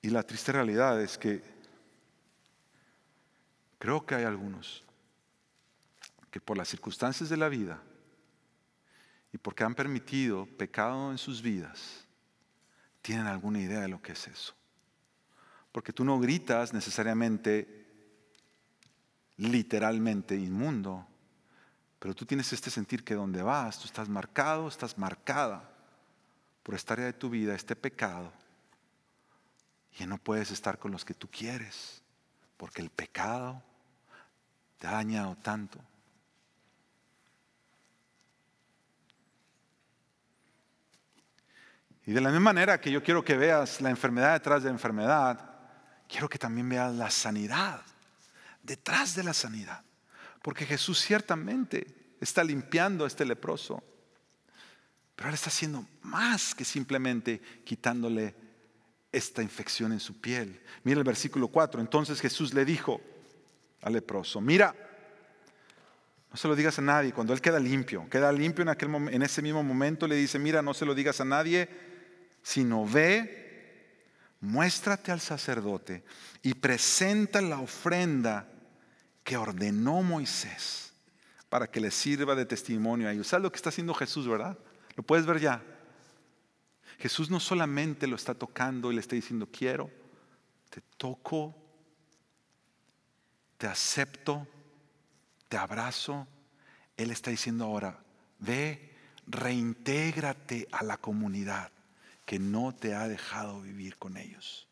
[0.00, 1.42] Y la triste realidad es que
[3.78, 4.82] creo que hay algunos
[6.34, 7.80] que por las circunstancias de la vida
[9.32, 12.08] y porque han permitido pecado en sus vidas,
[13.02, 14.52] tienen alguna idea de lo que es eso.
[15.70, 17.86] Porque tú no gritas necesariamente,
[19.36, 21.06] literalmente inmundo,
[22.00, 25.70] pero tú tienes este sentir que donde vas, tú estás marcado, estás marcada
[26.64, 28.32] por esta área de tu vida, este pecado,
[30.00, 32.02] y no puedes estar con los que tú quieres,
[32.56, 33.62] porque el pecado
[34.78, 35.78] te ha dañado tanto.
[42.06, 44.74] Y de la misma manera que yo quiero que veas la enfermedad detrás de la
[44.74, 45.50] enfermedad,
[46.08, 47.80] quiero que también veas la sanidad
[48.62, 49.82] detrás de la sanidad.
[50.42, 53.82] Porque Jesús ciertamente está limpiando a este leproso,
[55.16, 58.34] pero Él está haciendo más que simplemente quitándole
[59.10, 60.60] esta infección en su piel.
[60.82, 61.80] Mira el versículo 4.
[61.80, 63.00] Entonces Jesús le dijo
[63.80, 64.74] al leproso, mira,
[66.30, 67.12] no se lo digas a nadie.
[67.12, 70.60] Cuando Él queda limpio, queda limpio en, aquel, en ese mismo momento, le dice, mira,
[70.60, 71.93] no se lo digas a nadie
[72.44, 74.04] sino ve,
[74.40, 76.04] muéstrate al sacerdote
[76.42, 78.46] y presenta la ofrenda
[79.24, 80.92] que ordenó Moisés
[81.48, 83.28] para que le sirva de testimonio a ellos.
[83.28, 84.58] ¿Sabes lo que está haciendo Jesús, verdad?
[84.94, 85.62] Lo puedes ver ya.
[86.98, 89.90] Jesús no solamente lo está tocando y le está diciendo, quiero,
[90.68, 91.56] te toco,
[93.56, 94.46] te acepto,
[95.48, 96.28] te abrazo.
[96.98, 97.98] Él está diciendo ahora,
[98.38, 98.92] ve,
[99.26, 101.73] reintégrate a la comunidad
[102.24, 104.68] que no te ha dejado vivir con ellos.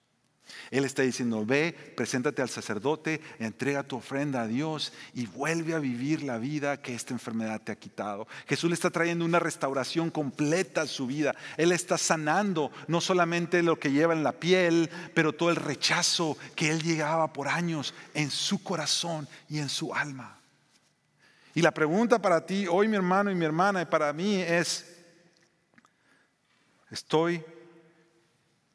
[0.71, 5.79] Él está diciendo, ve, preséntate al sacerdote, entrega tu ofrenda a Dios y vuelve a
[5.79, 8.27] vivir la vida que esta enfermedad te ha quitado.
[8.47, 11.35] Jesús le está trayendo una restauración completa a su vida.
[11.57, 16.37] Él está sanando no solamente lo que lleva en la piel, pero todo el rechazo
[16.55, 20.39] que él llegaba por años en su corazón y en su alma.
[21.55, 24.92] Y la pregunta para ti hoy, mi hermano y mi hermana, y para mí es,
[26.93, 27.43] Estoy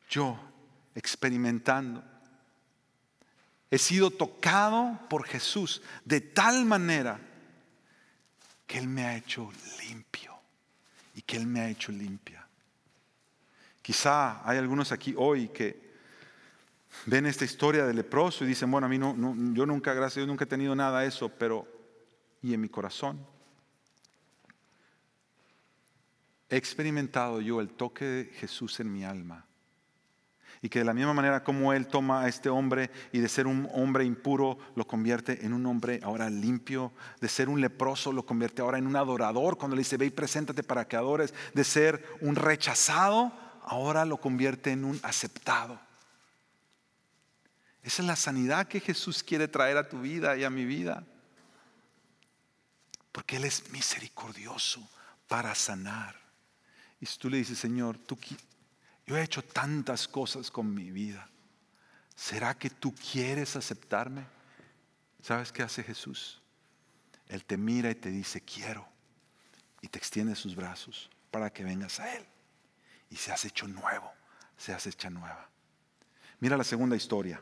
[0.10, 0.40] yo
[0.96, 2.04] experimentando.
[3.70, 7.20] He sido tocado por Jesús de tal manera
[8.66, 9.52] que Él me ha hecho
[9.84, 10.36] limpio
[11.14, 12.44] y que Él me ha hecho limpia.
[13.84, 15.88] Quizá hay algunos aquí hoy que
[17.06, 19.16] ven esta historia del leproso y dicen, bueno, a mí no,
[19.54, 21.68] yo nunca, gracias a Dios, nunca he tenido nada de eso, pero
[22.42, 23.24] ¿y en mi corazón?
[26.50, 29.46] He experimentado yo el toque de Jesús en mi alma.
[30.62, 33.46] Y que de la misma manera como Él toma a este hombre y de ser
[33.46, 38.26] un hombre impuro lo convierte en un hombre ahora limpio, de ser un leproso lo
[38.26, 41.64] convierte ahora en un adorador, cuando le dice ve y preséntate para que adores, de
[41.64, 43.32] ser un rechazado,
[43.64, 45.80] ahora lo convierte en un aceptado.
[47.84, 51.06] Esa es la sanidad que Jesús quiere traer a tu vida y a mi vida.
[53.12, 54.86] Porque Él es misericordioso
[55.28, 56.27] para sanar.
[57.00, 58.18] Y si tú le dices, Señor, tú,
[59.06, 61.30] yo he hecho tantas cosas con mi vida,
[62.16, 64.26] ¿será que tú quieres aceptarme?
[65.22, 66.42] ¿Sabes qué hace Jesús?
[67.28, 68.88] Él te mira y te dice, quiero.
[69.82, 72.26] Y te extiende sus brazos para que vengas a Él.
[73.10, 74.12] y se has hecho nuevo,
[74.58, 75.50] se has hecha nueva.
[76.40, 77.42] Mira la segunda historia.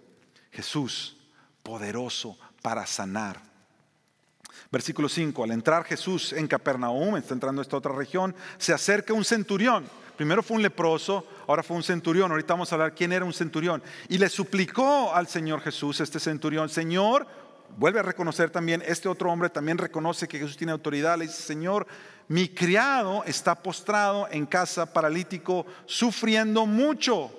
[0.52, 1.18] Jesús,
[1.64, 3.42] poderoso para sanar.
[4.72, 9.14] Versículo 5, al entrar Jesús en Capernaum, está entrando a esta otra región, se acerca
[9.14, 9.86] un centurión.
[10.16, 12.32] Primero fue un leproso, ahora fue un centurión.
[12.32, 13.84] Ahorita vamos a hablar quién era un centurión.
[14.08, 17.28] Y le suplicó al Señor Jesús, este centurión, Señor,
[17.78, 21.18] vuelve a reconocer también, este otro hombre también reconoce que Jesús tiene autoridad.
[21.18, 21.86] Le dice, Señor,
[22.28, 27.32] mi criado está postrado en casa, paralítico, sufriendo mucho.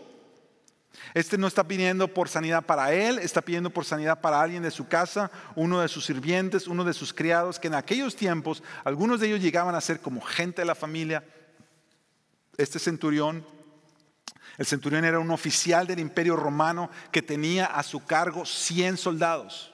[1.14, 4.70] Este no está pidiendo por sanidad para él, está pidiendo por sanidad para alguien de
[4.70, 9.20] su casa, uno de sus sirvientes, uno de sus criados, que en aquellos tiempos algunos
[9.20, 11.24] de ellos llegaban a ser como gente de la familia.
[12.56, 13.46] Este centurión,
[14.58, 19.72] el centurión era un oficial del imperio romano que tenía a su cargo 100 soldados.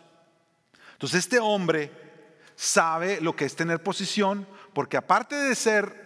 [0.92, 1.90] Entonces este hombre
[2.56, 6.01] sabe lo que es tener posición, porque aparte de ser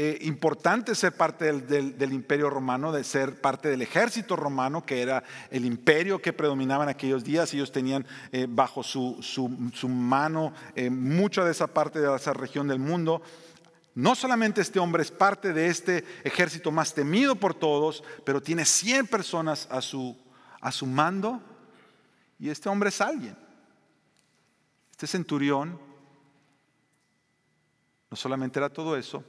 [0.00, 5.24] eh, importante ser parte del, imperio romano, de ser parte del ejército romano, que era
[5.50, 7.52] el imperio que predominaba en aquellos días.
[7.52, 9.18] Ellos tenían eh, bajo su,
[9.88, 13.22] mano eh, mucha de esa parte de esa región del mundo.
[13.96, 18.64] No solamente este hombre es parte de este ejército más temido por todos, pero tiene
[18.64, 20.16] 100 personas a su,
[20.60, 21.42] a su mando
[22.38, 23.36] y este hombre es alguien.
[24.92, 25.76] Este centurión
[28.08, 29.24] no solamente era todo eso,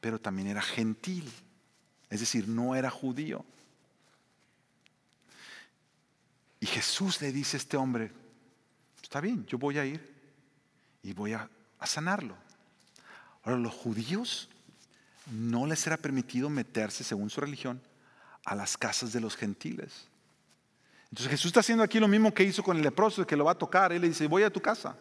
[0.00, 1.30] pero también era gentil,
[2.10, 3.44] es decir, no era judío.
[6.60, 8.12] Y Jesús le dice a este hombre,
[9.02, 10.14] está bien, yo voy a ir
[11.02, 11.48] y voy a,
[11.84, 12.36] sanarlo.
[13.44, 14.48] Ahora, los judíos
[15.30, 17.80] no les era permitido meterse, según su religión,
[18.44, 20.08] a las casas de los gentiles.
[21.10, 23.52] Entonces Jesús está haciendo aquí lo mismo que hizo con el leproso, que lo va
[23.52, 23.92] a tocar.
[23.92, 24.96] Él le dice, voy a tu casa,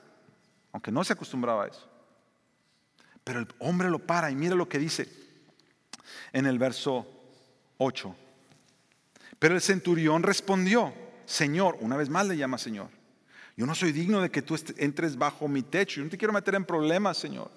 [0.71, 1.96] aunque no se acostumbraba a eso.
[3.27, 5.09] Pero el hombre lo para y mira lo que dice
[6.31, 7.05] en el verso
[7.77, 8.15] 8.
[9.37, 10.93] Pero el centurión respondió,
[11.25, 12.89] Señor, una vez más le llama Señor,
[13.57, 16.33] yo no soy digno de que tú entres bajo mi techo, yo no te quiero
[16.33, 17.51] meter en problemas, Señor.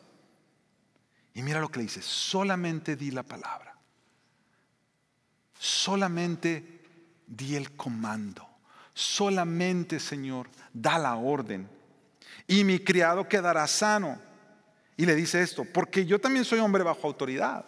[1.35, 3.77] Y mira lo que le dice, solamente di la palabra,
[5.57, 6.81] solamente
[7.29, 8.45] di el comando,
[8.93, 11.71] solamente, Señor, da la orden,
[12.49, 14.30] y mi criado quedará sano.
[15.01, 17.65] Y le dice esto, porque yo también soy hombre bajo autoridad.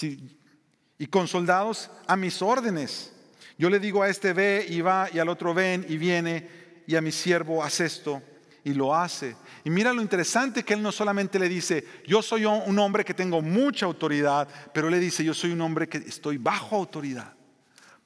[0.00, 3.12] Y con soldados a mis órdenes.
[3.58, 6.48] Yo le digo a este ve y va y al otro ven y viene
[6.86, 8.22] y a mi siervo hace esto
[8.64, 9.36] y lo hace.
[9.62, 13.12] Y mira lo interesante que él no solamente le dice, yo soy un hombre que
[13.12, 17.34] tengo mucha autoridad, pero le dice, yo soy un hombre que estoy bajo autoridad.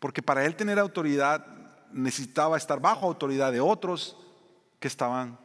[0.00, 1.46] Porque para él tener autoridad
[1.92, 4.16] necesitaba estar bajo autoridad de otros
[4.80, 5.38] que estaban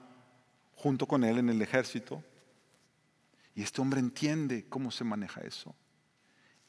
[0.74, 2.24] junto con él en el ejército.
[3.56, 5.76] Y este hombre entiende cómo se maneja eso.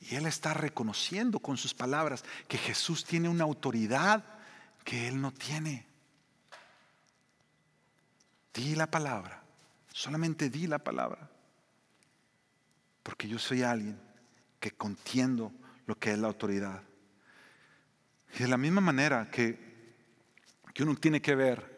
[0.01, 4.25] Y él está reconociendo con sus palabras que Jesús tiene una autoridad
[4.85, 5.87] que él no tiene.
[8.53, 9.43] Di la palabra,
[9.93, 11.31] solamente di la palabra.
[13.03, 13.99] Porque yo soy alguien
[14.61, 15.53] que contiendo
[15.87, 16.83] lo que es la autoridad.
[18.35, 19.95] Y de la misma manera que,
[20.73, 21.74] que uno tiene que ver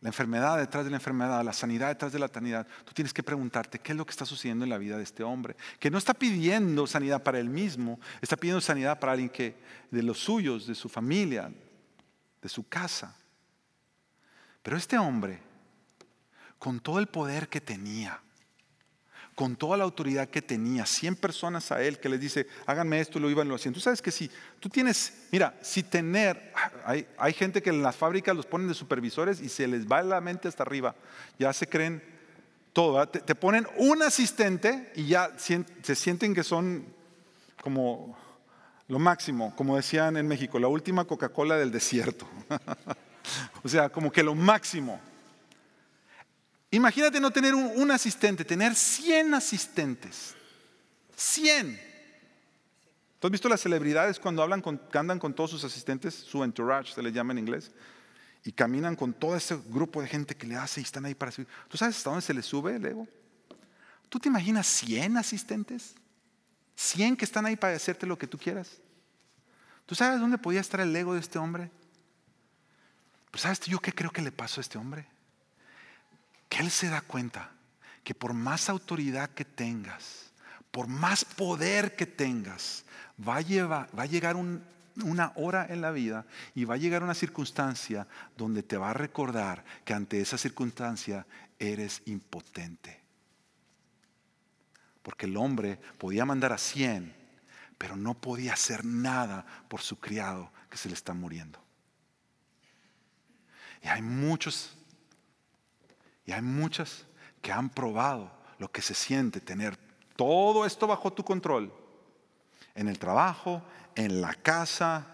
[0.00, 3.22] la enfermedad detrás de la enfermedad, la sanidad detrás de la sanidad, tú tienes que
[3.22, 5.98] preguntarte qué es lo que está sucediendo en la vida de este hombre, que no
[5.98, 9.56] está pidiendo sanidad para él mismo, está pidiendo sanidad para alguien que
[9.90, 11.50] de los suyos, de su familia,
[12.40, 13.16] de su casa.
[14.62, 15.40] Pero este hombre,
[16.58, 18.20] con todo el poder que tenía,
[19.38, 23.20] con toda la autoridad que tenía, 100 personas a él que les dice, háganme esto,
[23.20, 23.76] lo iban lo haciendo.
[23.76, 26.52] Tú sabes que si tú tienes, mira, si tener,
[26.84, 30.02] hay, hay, gente que en las fábricas los ponen de supervisores y se les va
[30.02, 30.96] la mente hasta arriba,
[31.38, 32.02] ya se creen
[32.72, 36.84] todo, te, te, ponen un asistente y ya se sienten que son
[37.62, 38.18] como
[38.88, 42.28] lo máximo, como decían en México, la última Coca-Cola del desierto.
[43.62, 45.00] o sea, como que lo máximo.
[46.70, 50.34] Imagínate no tener un, asistente, tener 100 asistentes.
[51.16, 51.80] 100.
[53.18, 56.14] ¿Tú has visto las celebridades cuando hablan con, andan con todos sus asistentes?
[56.14, 57.70] Su entourage se le llama en inglés.
[58.44, 61.32] Y caminan con todo ese grupo de gente que le hace y están ahí para
[61.32, 61.48] subir.
[61.68, 63.08] ¿Tú sabes hasta dónde se le sube el ego?
[64.10, 65.94] ¿Tú te imaginas 100 asistentes?
[66.76, 68.76] 100 que están ahí para hacerte lo que tú quieras.
[69.86, 71.70] ¿Tú sabes dónde podía estar el ego de este hombre?
[73.30, 75.08] Pues sabes yo qué creo que le pasó a este hombre
[76.48, 77.50] que Él se da cuenta
[78.04, 80.32] que por más autoridad que tengas,
[80.70, 82.84] por más poder que tengas,
[83.20, 86.24] va a, va a llegar una hora en la vida
[86.54, 91.26] y va a llegar una circunstancia donde te va a recordar que ante esa circunstancia
[91.58, 93.00] eres impotente.
[95.02, 97.14] Porque el hombre podía mandar a 100,
[97.76, 101.62] pero no podía hacer nada por su criado que se le está muriendo.
[103.82, 104.76] Y hay muchos,
[106.28, 107.06] y hay muchas
[107.40, 109.78] que han probado lo que se siente tener
[110.14, 111.72] todo esto bajo tu control,
[112.74, 113.62] en el trabajo,
[113.94, 115.06] en la casa,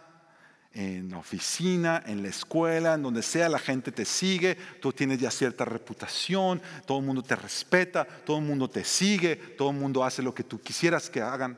[0.72, 5.20] en la oficina, en la escuela, en donde sea, la gente te sigue, tú tienes
[5.20, 9.76] ya cierta reputación, todo el mundo te respeta, todo el mundo te sigue, todo el
[9.76, 11.56] mundo hace lo que tú quisieras que hagan.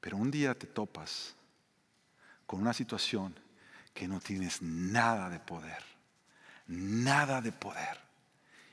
[0.00, 1.36] Pero un día te topas
[2.44, 3.38] con una situación
[3.98, 5.82] que no tienes nada de poder,
[6.68, 7.98] nada de poder.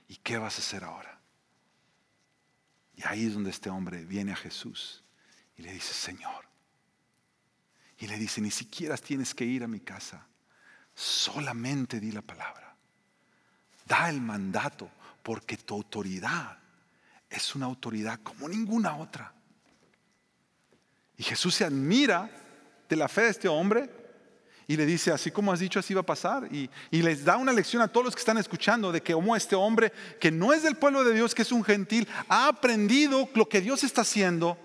[0.07, 1.19] ¿Y qué vas a hacer ahora?
[2.95, 5.03] Y ahí es donde este hombre viene a Jesús
[5.57, 6.45] y le dice, Señor.
[7.97, 10.27] Y le dice, ni siquiera tienes que ir a mi casa,
[10.93, 12.75] solamente di la palabra.
[13.87, 14.91] Da el mandato,
[15.23, 16.59] porque tu autoridad
[17.31, 19.33] es una autoridad como ninguna otra.
[21.17, 22.29] Y Jesús se admira
[22.87, 24.04] de la fe de este hombre
[24.67, 26.47] y le dice, así como has dicho, así va a pasar.
[26.51, 29.55] Y, les da una lección a todos los que están escuchando de que como este
[29.55, 33.47] hombre, que no es del pueblo de Dios, que es un gentil, ha aprendido lo
[33.47, 34.57] que Dios está haciendo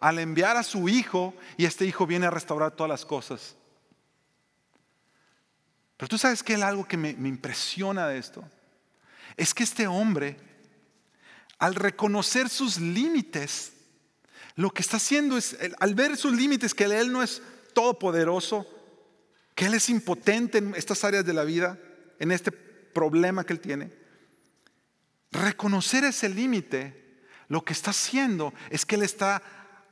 [0.00, 3.54] al enviar a su hijo y este hijo viene a restaurar todas las cosas.
[5.96, 8.44] Pero tú sabes que algo que me, me impresiona de esto
[9.36, 10.36] es que este hombre,
[11.58, 13.72] al reconocer sus límites,
[14.56, 17.40] lo que está haciendo es, al ver sus límites, que él no es
[17.72, 18.66] todopoderoso,
[19.54, 21.78] que Él es impotente en estas áreas de la vida,
[22.18, 23.92] en este problema que Él tiene.
[25.30, 29.42] Reconocer ese límite, lo que está haciendo es que Él está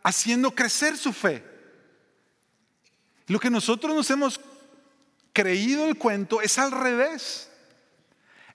[0.03, 1.45] haciendo crecer su fe.
[3.27, 4.41] Lo que nosotros nos hemos
[5.33, 7.49] creído el cuento es al revés.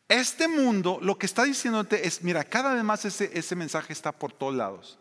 [0.09, 4.11] Este mundo lo que está diciéndote es, mira, cada vez más ese, ese mensaje está
[4.11, 4.97] por todos lados.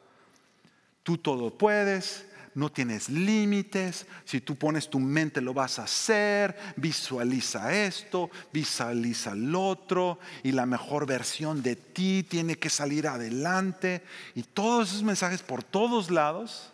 [1.02, 2.26] Tú todo puedes,
[2.56, 9.32] no tienes límites, si tú pones tu mente lo vas a hacer, visualiza esto, visualiza
[9.32, 14.02] el otro y la mejor versión de ti tiene que salir adelante
[14.34, 16.72] y todos esos mensajes por todos lados.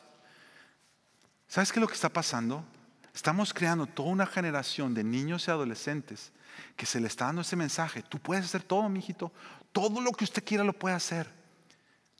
[1.48, 2.64] ¿Sabes qué es lo que está pasando?
[3.12, 6.30] Estamos creando toda una generación de niños y adolescentes
[6.76, 8.04] que se le está dando ese mensaje.
[8.04, 9.32] Tú puedes hacer todo, mijito.
[9.72, 11.28] Todo lo que usted quiera lo puede hacer.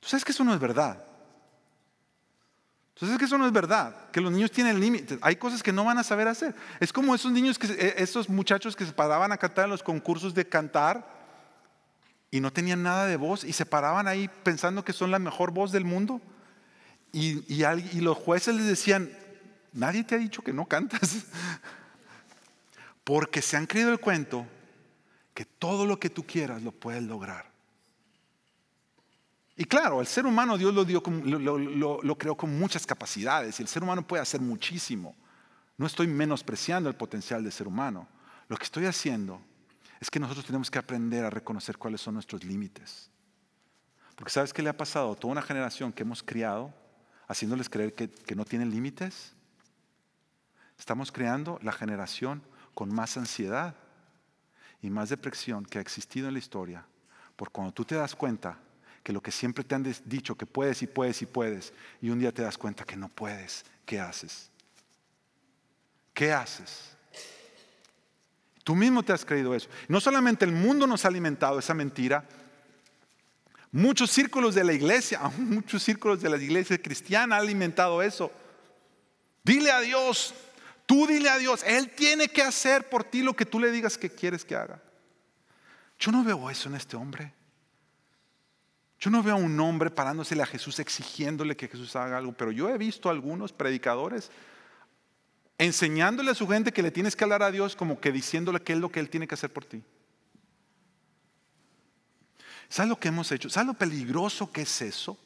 [0.01, 1.12] ¿Tú sabes que eso no es verdad?
[2.93, 5.73] Entonces es que eso no es verdad, que los niños tienen límites, hay cosas que
[5.73, 6.53] no van a saber hacer.
[6.79, 10.33] Es como esos niños, eh, esos muchachos que se paraban a cantar en los concursos
[10.33, 11.07] de cantar
[12.29, 15.51] y no tenían nada de voz y se paraban ahí pensando que son la mejor
[15.51, 16.21] voz del mundo.
[17.11, 19.11] Y, y los jueces les decían,
[19.71, 21.25] nadie te ha dicho que no cantas.
[23.03, 24.47] Porque se han creído el cuento
[25.33, 27.52] que todo lo que tú quieras lo puedes lograr.
[29.63, 34.05] Y claro, el ser humano Dios lo, creó con muchas capacidades y el ser humano
[34.05, 35.15] puede hacer muchísimo.
[35.77, 38.05] No estoy menospreciando el potencial del ser humano.
[38.49, 39.41] Lo que estoy haciendo
[40.01, 43.09] es que nosotros tenemos que aprender a reconocer cuáles son nuestros límites.
[44.17, 46.73] Porque ¿sabes qué le ha pasado a toda una generación que hemos criado
[47.29, 49.33] haciéndoles creer que, que no tienen límites?
[50.77, 52.43] Estamos creando la generación
[52.73, 53.75] con más ansiedad
[54.81, 56.85] y más depresión que ha existido en la historia.
[57.37, 58.59] Porque cuando tú te das cuenta
[59.03, 62.19] que lo que siempre te han dicho que puedes y puedes y puedes, y un
[62.19, 64.49] día te das cuenta que no puedes, ¿qué haces?
[66.13, 66.91] ¿Qué haces?
[68.63, 69.67] Tú mismo te has creído eso.
[69.89, 72.23] No solamente el mundo nos ha alimentado esa mentira,
[73.73, 78.31] muchos círculos de la iglesia, muchos círculos de la iglesia cristiana han alimentado eso.
[79.43, 80.33] Dile a Dios,
[80.85, 83.97] tú dile a Dios, Él tiene que hacer por ti lo que tú le digas
[83.97, 84.81] que quieres que haga.
[85.99, 87.33] Yo no veo eso en este hombre.
[89.03, 92.53] Yo no veo a un hombre parándosele a Jesús exigiéndole que Jesús haga algo, pero
[92.53, 94.31] yo he visto a algunos predicadores
[95.57, 98.71] enseñándole a su gente que le tienes que hablar a Dios como que diciéndole qué
[98.71, 99.83] es lo que Él tiene que hacer por ti.
[102.69, 103.49] ¿Sabes lo que hemos hecho?
[103.49, 105.17] ¿Sabes lo peligroso que es eso?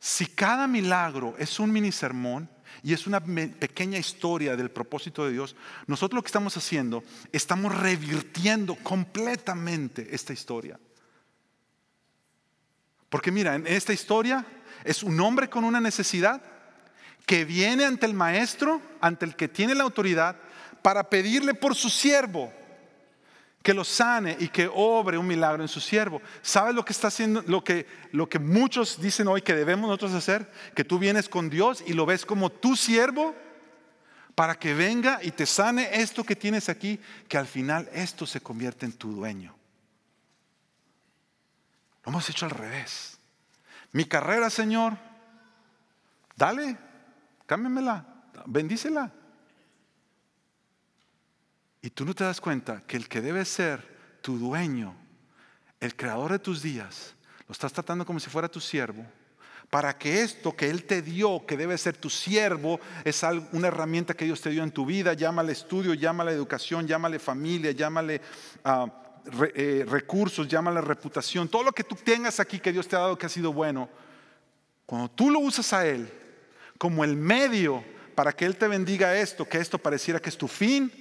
[0.00, 2.48] Si cada milagro es un mini sermón
[2.82, 5.54] y es una pequeña historia del propósito de Dios,
[5.86, 10.80] nosotros lo que estamos haciendo, estamos revirtiendo completamente esta historia.
[13.12, 14.42] Porque mira, en esta historia
[14.84, 16.40] es un hombre con una necesidad
[17.26, 20.34] que viene ante el maestro, ante el que tiene la autoridad,
[20.80, 22.50] para pedirle por su siervo
[23.62, 26.22] que lo sane y que obre un milagro en su siervo.
[26.40, 27.44] ¿Sabes lo que está haciendo?
[27.46, 31.50] Lo que, lo que muchos dicen hoy que debemos nosotros hacer, que tú vienes con
[31.50, 33.34] Dios y lo ves como tu siervo
[34.34, 36.98] para que venga y te sane esto que tienes aquí,
[37.28, 39.54] que al final esto se convierte en tu dueño.
[42.04, 43.18] Lo hemos hecho al revés.
[43.92, 44.96] Mi carrera, Señor,
[46.36, 46.76] dale,
[47.46, 48.06] cámbiamela,
[48.46, 49.12] bendícela.
[51.80, 54.94] Y tú no te das cuenta que el que debe ser tu dueño,
[55.80, 57.14] el creador de tus días,
[57.46, 59.04] lo estás tratando como si fuera tu siervo
[59.72, 63.22] para que esto que Él te dio, que debe ser tu siervo, es
[63.52, 67.70] una herramienta que Dios te dio en tu vida, llámale estudio, llámale educación, llámale familia,
[67.72, 68.20] llámale
[69.26, 73.00] ah, eh, recursos, llámale reputación, todo lo que tú tengas aquí que Dios te ha
[73.00, 73.88] dado que ha sido bueno,
[74.86, 76.12] cuando tú lo usas a Él
[76.78, 80.48] como el medio para que Él te bendiga esto, que esto pareciera que es tu
[80.48, 80.92] fin,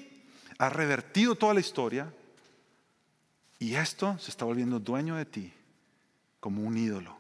[0.58, 2.14] ha revertido toda la historia
[3.60, 5.54] y esto se está volviendo dueño de ti
[6.40, 7.18] como un ídolo.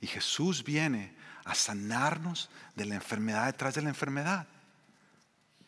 [0.00, 4.46] Y Jesús viene a sanarnos de la enfermedad detrás de la enfermedad.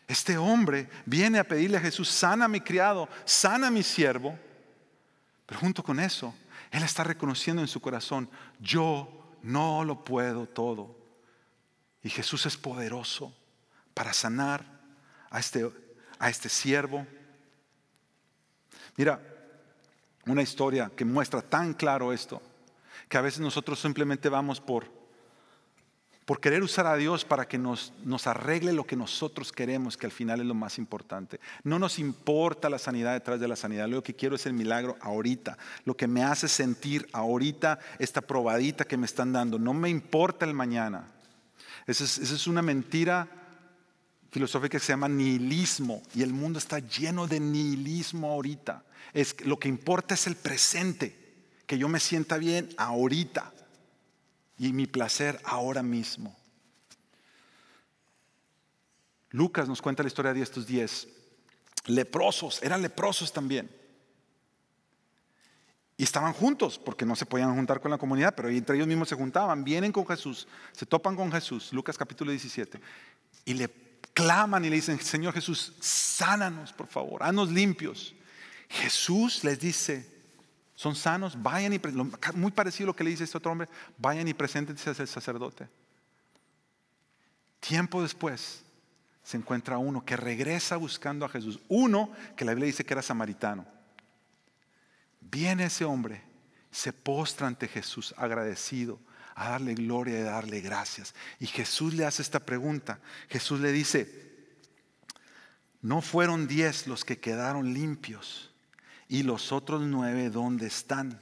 [0.08, 4.38] Este hombre viene a pedirle a Jesús, sana a mi criado, sana a mi siervo.
[5.46, 6.34] Pero junto con eso,
[6.70, 8.28] él está reconociendo en su corazón,
[8.60, 10.96] yo no lo puedo todo.
[12.02, 13.34] Y Jesús es poderoso
[13.94, 14.64] para sanar
[15.30, 15.70] a este,
[16.18, 17.06] a este siervo.
[18.96, 19.20] Mira,
[20.26, 22.42] una historia que muestra tan claro esto
[23.08, 24.90] que a veces nosotros simplemente vamos por,
[26.24, 30.06] por querer usar a Dios para que nos, nos arregle lo que nosotros queremos, que
[30.06, 31.40] al final es lo más importante.
[31.64, 34.96] No nos importa la sanidad detrás de la sanidad, lo que quiero es el milagro
[35.00, 39.88] ahorita, lo que me hace sentir ahorita esta probadita que me están dando, no me
[39.88, 41.08] importa el mañana.
[41.86, 43.28] Esa es, una mentira
[44.30, 48.84] filosófica que se llama nihilismo y el mundo está lleno de nihilismo ahorita.
[49.12, 51.18] Es, lo que importa es el presente
[51.66, 53.52] que yo me sienta bien ahorita
[54.62, 56.36] y mi placer ahora mismo.
[59.30, 61.08] Lucas nos cuenta la historia de estos diez
[61.86, 63.68] leprosos, eran leprosos también.
[65.96, 69.08] Y estaban juntos, porque no se podían juntar con la comunidad, pero entre ellos mismos
[69.08, 72.80] se juntaban, vienen con Jesús, se topan con Jesús, Lucas capítulo 17,
[73.44, 73.68] y le
[74.14, 78.14] claman y le dicen, Señor Jesús, sánanos, por favor, haznos limpios.
[78.68, 80.08] Jesús les dice,
[80.74, 81.80] son sanos, vayan y
[82.34, 83.68] muy parecido a lo que le dice este otro hombre,
[83.98, 85.68] vayan y preséntense al sacerdote.
[87.60, 88.64] Tiempo después
[89.22, 93.02] se encuentra uno que regresa buscando a Jesús, uno que la Biblia dice que era
[93.02, 93.66] samaritano.
[95.20, 96.22] Viene ese hombre,
[96.70, 98.98] se postra ante Jesús agradecido,
[99.34, 101.14] a darle gloria y a darle gracias.
[101.38, 102.98] Y Jesús le hace esta pregunta.
[103.28, 104.32] Jesús le dice,
[105.80, 108.51] no fueron diez los que quedaron limpios
[109.12, 111.20] ¿Y los otros nueve dónde están?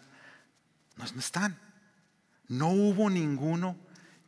[0.97, 1.59] No están.
[2.47, 3.77] No hubo ninguno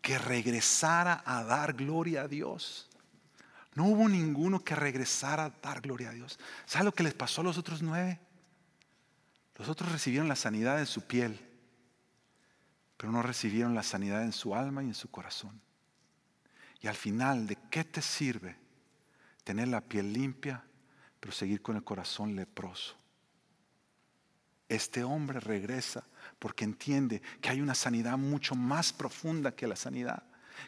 [0.01, 2.91] que regresara a dar gloria a Dios.
[3.77, 6.41] No hubo ninguno que regresara a dar gloria a Dios.
[6.67, 8.19] ¿Sabe lo que les pasó a los otros nueve?
[9.55, 11.39] Los otros recibieron la sanidad en su piel,
[12.97, 15.61] pero no recibieron la sanidad en su alma y en su corazón.
[16.81, 18.57] Y al final, ¿de qué te sirve
[19.45, 20.65] tener la piel limpia,
[21.21, 23.01] pero seguir con el corazón leproso?
[24.73, 26.03] Este hombre regresa
[26.39, 30.23] porque entiende que hay una sanidad mucho más profunda que la sanidad.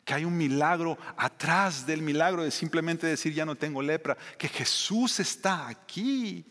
[0.05, 4.15] Que hay un milagro atrás del milagro de simplemente decir ya no tengo lepra.
[4.37, 6.45] Que Jesús está aquí.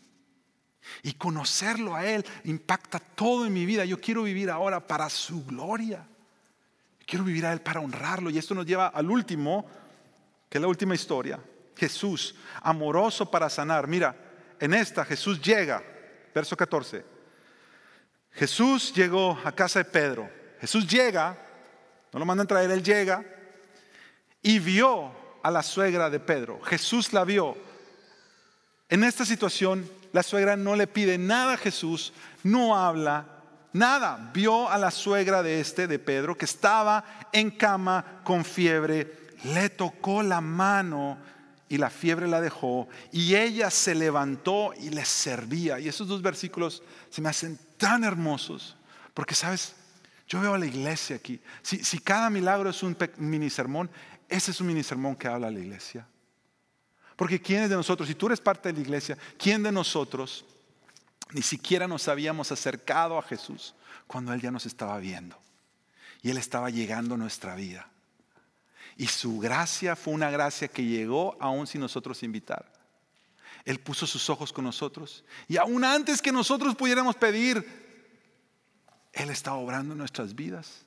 [1.04, 3.84] Y conocerlo a Él impacta todo en mi vida.
[3.84, 6.04] Yo quiero vivir ahora para su gloria.
[7.06, 8.30] Quiero vivir a Él para honrarlo.
[8.30, 9.64] Y esto nos lleva al último,
[10.48, 11.38] que es la última historia.
[11.76, 13.86] Jesús, amoroso para sanar.
[13.86, 14.16] Mira,
[14.58, 15.84] en esta Jesús llega,
[16.34, 17.13] verso 14.
[18.34, 20.28] Jesús llegó a casa de Pedro.
[20.60, 21.38] Jesús llega,
[22.12, 23.24] no lo mandan traer, él llega
[24.42, 25.12] y vio
[25.42, 26.60] a la suegra de Pedro.
[26.62, 27.56] Jesús la vio.
[28.88, 32.12] En esta situación, la suegra no le pide nada a Jesús,
[32.42, 33.26] no habla
[33.72, 34.30] nada.
[34.32, 39.68] Vio a la suegra de este, de Pedro, que estaba en cama con fiebre, le
[39.68, 41.18] tocó la mano
[41.68, 45.80] y la fiebre la dejó y ella se levantó y le servía.
[45.80, 48.76] Y esos dos versículos se me hacen tan hermosos,
[49.12, 49.74] porque sabes,
[50.26, 51.38] yo veo a la iglesia aquí.
[51.62, 53.90] Si, cada milagro es un mini sermón,
[54.26, 56.06] ese es un mini sermón que habla la iglesia.
[57.14, 60.46] Porque ¿quién de nosotros, si tú eres parte de la iglesia, quién de nosotros
[61.32, 63.74] ni siquiera nos habíamos acercado a Jesús
[64.06, 65.36] cuando Él ya nos estaba viendo?
[66.22, 67.86] Y Él estaba llegando a nuestra vida.
[68.96, 72.64] Y su gracia fue una gracia que llegó aún sin nosotros invitar.
[73.64, 75.24] Él puso sus ojos con nosotros.
[75.48, 77.64] Y aún antes que nosotros pudiéramos pedir,
[79.12, 80.84] Él estaba obrando en nuestras vidas,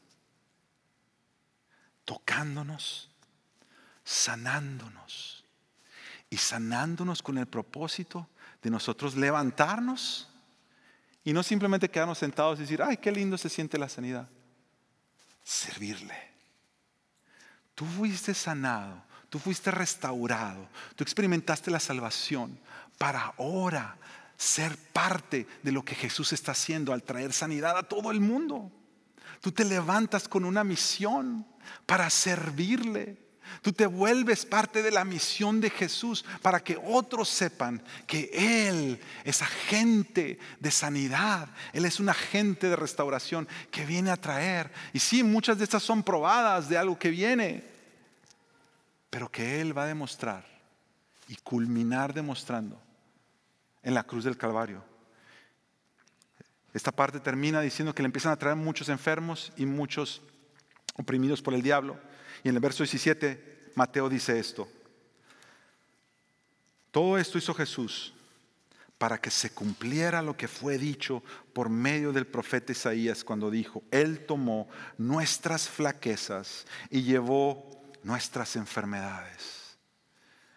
[2.05, 3.09] tocándonos,
[4.03, 5.43] sanándonos.
[6.29, 8.27] Y sanándonos con el propósito
[8.61, 10.27] de nosotros levantarnos
[11.23, 14.29] Y no simplemente quedarnos sentados y decir, ay, qué lindo se siente la sanidad.
[15.43, 16.15] Servirle.
[17.75, 22.59] Tú fuiste sanado, tú fuiste restaurado, tú experimentaste la salvación
[22.97, 23.97] para ahora
[24.37, 28.71] ser parte de lo que Jesús está haciendo al traer sanidad a todo el mundo.
[29.41, 31.45] Tú te levantas con una misión
[31.85, 33.17] para servirle.
[33.61, 38.99] Tú te vuelves parte de la misión de Jesús para que otros sepan que Él
[39.23, 44.71] es agente de sanidad, Él es un agente de restauración que viene a traer.
[44.91, 47.76] Y sí, muchas de estas son probadas de algo que viene,
[49.09, 50.45] pero que Él va a demostrar
[51.27, 52.81] y culminar demostrando
[53.83, 54.83] en la cruz del Calvario.
[56.73, 60.21] Esta parte termina diciendo que le empiezan a traer muchos enfermos y muchos
[60.95, 61.97] oprimidos por el diablo.
[62.43, 64.67] Y en el verso 17, Mateo dice esto.
[66.91, 68.13] Todo esto hizo Jesús
[68.97, 73.83] para que se cumpliera lo que fue dicho por medio del profeta Isaías cuando dijo,
[73.91, 77.76] Él tomó nuestras flaquezas y llevó
[78.07, 79.57] nuestras enfermedades.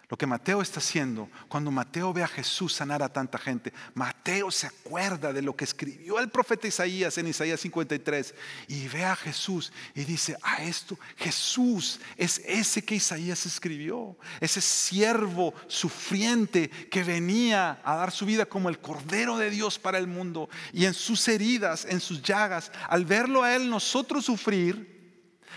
[0.09, 4.51] Lo que Mateo está haciendo, cuando Mateo ve a Jesús sanar a tanta gente, Mateo
[4.51, 8.35] se acuerda de lo que escribió el profeta Isaías en Isaías 53
[8.67, 14.61] y ve a Jesús y dice, a esto, Jesús es ese que Isaías escribió, ese
[14.61, 20.09] siervo sufriente que venía a dar su vida como el Cordero de Dios para el
[20.09, 24.90] mundo y en sus heridas, en sus llagas, al verlo a él nosotros sufrir,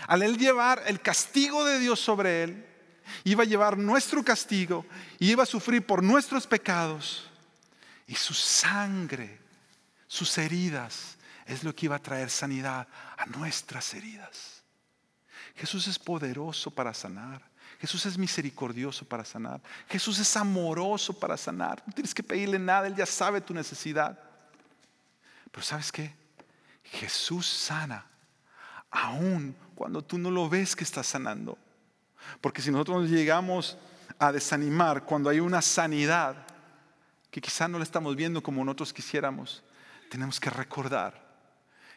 [0.06, 2.66] al él llevar el castigo de Dios sobre él,
[3.24, 4.84] iba a llevar nuestro castigo
[5.18, 7.30] y iba a sufrir por nuestros pecados.
[8.06, 9.38] Y su sangre,
[10.06, 11.16] sus heridas,
[11.46, 12.86] es lo que iba a traer sanidad
[13.16, 14.62] a nuestras heridas.
[15.56, 17.42] Jesús es poderoso para sanar.
[17.80, 19.60] Jesús es misericordioso para sanar.
[19.88, 21.82] Jesús es amoroso para sanar.
[21.86, 24.18] No tienes que pedirle nada, Él ya sabe tu necesidad.
[25.50, 26.14] Pero ¿sabes qué?
[26.84, 28.06] Jesús sana
[28.94, 31.58] aún cuando tú no lo ves que está sanando.
[32.40, 33.76] Porque si nosotros nos llegamos
[34.18, 36.46] a desanimar cuando hay una sanidad
[37.30, 39.64] que quizá no la estamos viendo como nosotros quisiéramos,
[40.08, 41.22] tenemos que recordar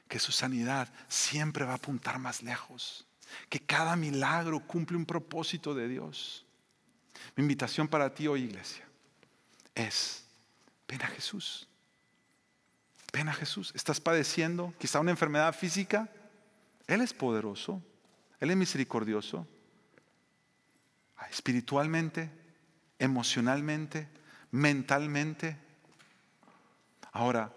[0.08, 3.06] que su sanidad siempre va a apuntar más lejos,
[3.48, 6.46] que cada milagro cumple un propósito de Dios.
[7.36, 8.86] Mi invitación para ti hoy, iglesia,
[9.76, 10.26] es,
[10.88, 11.68] ven a Jesús.
[13.14, 13.72] Ven a Jesús.
[13.76, 16.10] ¿Estás padeciendo quizá una enfermedad física?
[16.88, 17.84] Él es poderoso,
[18.40, 19.48] Él es misericordioso
[21.30, 22.30] espiritualmente,
[23.00, 24.08] emocionalmente,
[24.52, 25.58] mentalmente.
[27.12, 27.54] Ahora,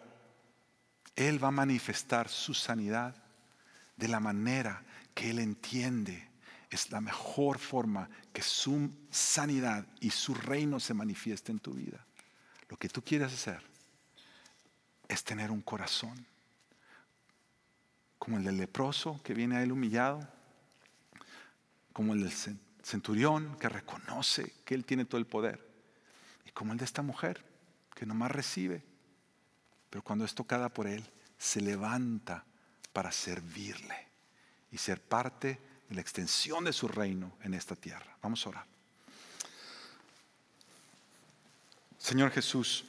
[1.15, 3.15] Él va a manifestar su sanidad
[3.97, 4.83] de la manera
[5.15, 6.29] que Él entiende.
[6.71, 12.05] Es la mejor forma que su sanidad y su reino se manifieste en tu vida.
[12.69, 13.63] Lo que tú quieres hacer
[15.09, 16.30] es tener un corazón
[18.21, 20.29] como el del leproso que viene a él humillado,
[21.95, 22.33] como el del
[22.83, 25.67] centurión que reconoce que Él tiene todo el poder.
[26.45, 27.43] Y como el de esta mujer,
[27.95, 28.85] que nomás recibe,
[29.89, 31.03] pero cuando es tocada por Él,
[31.39, 32.45] se levanta
[32.93, 34.07] para servirle
[34.71, 35.59] y ser parte
[35.89, 38.17] de la extensión de su reino en esta tierra.
[38.23, 38.67] Vamos a orar.
[41.99, 42.85] Señor Jesús,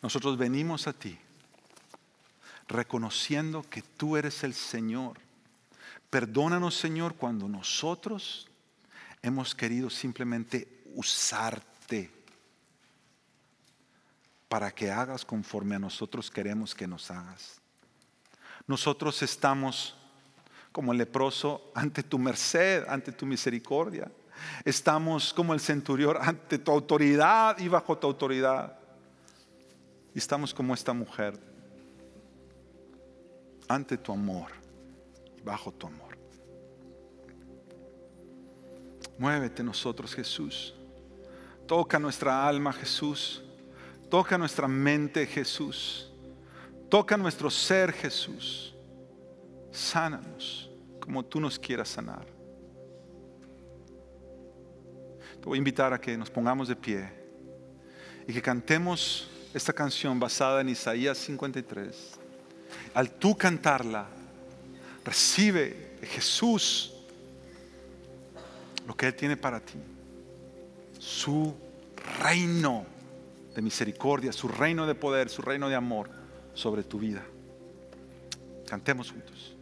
[0.00, 1.18] nosotros venimos a ti
[2.68, 5.18] reconociendo que tú eres el Señor.
[6.10, 8.48] Perdónanos, Señor, cuando nosotros
[9.22, 12.10] hemos querido simplemente usarte
[14.48, 17.60] para que hagas conforme a nosotros queremos que nos hagas.
[18.66, 19.96] Nosotros estamos
[20.72, 24.10] como el leproso ante tu merced, ante tu misericordia.
[24.64, 28.78] Estamos como el centurión ante tu autoridad y bajo tu autoridad.
[30.14, 31.47] Y estamos como esta mujer
[33.68, 34.50] ante tu amor
[35.36, 36.18] y bajo tu amor.
[39.18, 40.74] Muévete nosotros, Jesús.
[41.66, 43.42] Toca nuestra alma, Jesús.
[44.08, 46.10] Toca nuestra mente, Jesús.
[46.88, 48.74] Toca nuestro ser, Jesús.
[49.70, 52.26] Sánanos como tú nos quieras sanar.
[55.40, 57.08] Te voy a invitar a que nos pongamos de pie
[58.26, 62.17] y que cantemos esta canción basada en Isaías 53.
[62.94, 64.06] Al tú cantarla,
[65.04, 66.94] recibe de Jesús
[68.86, 69.78] lo que Él tiene para ti.
[70.98, 71.54] Su
[72.20, 72.86] reino
[73.54, 76.10] de misericordia, su reino de poder, su reino de amor
[76.54, 77.24] sobre tu vida.
[78.66, 79.57] Cantemos juntos.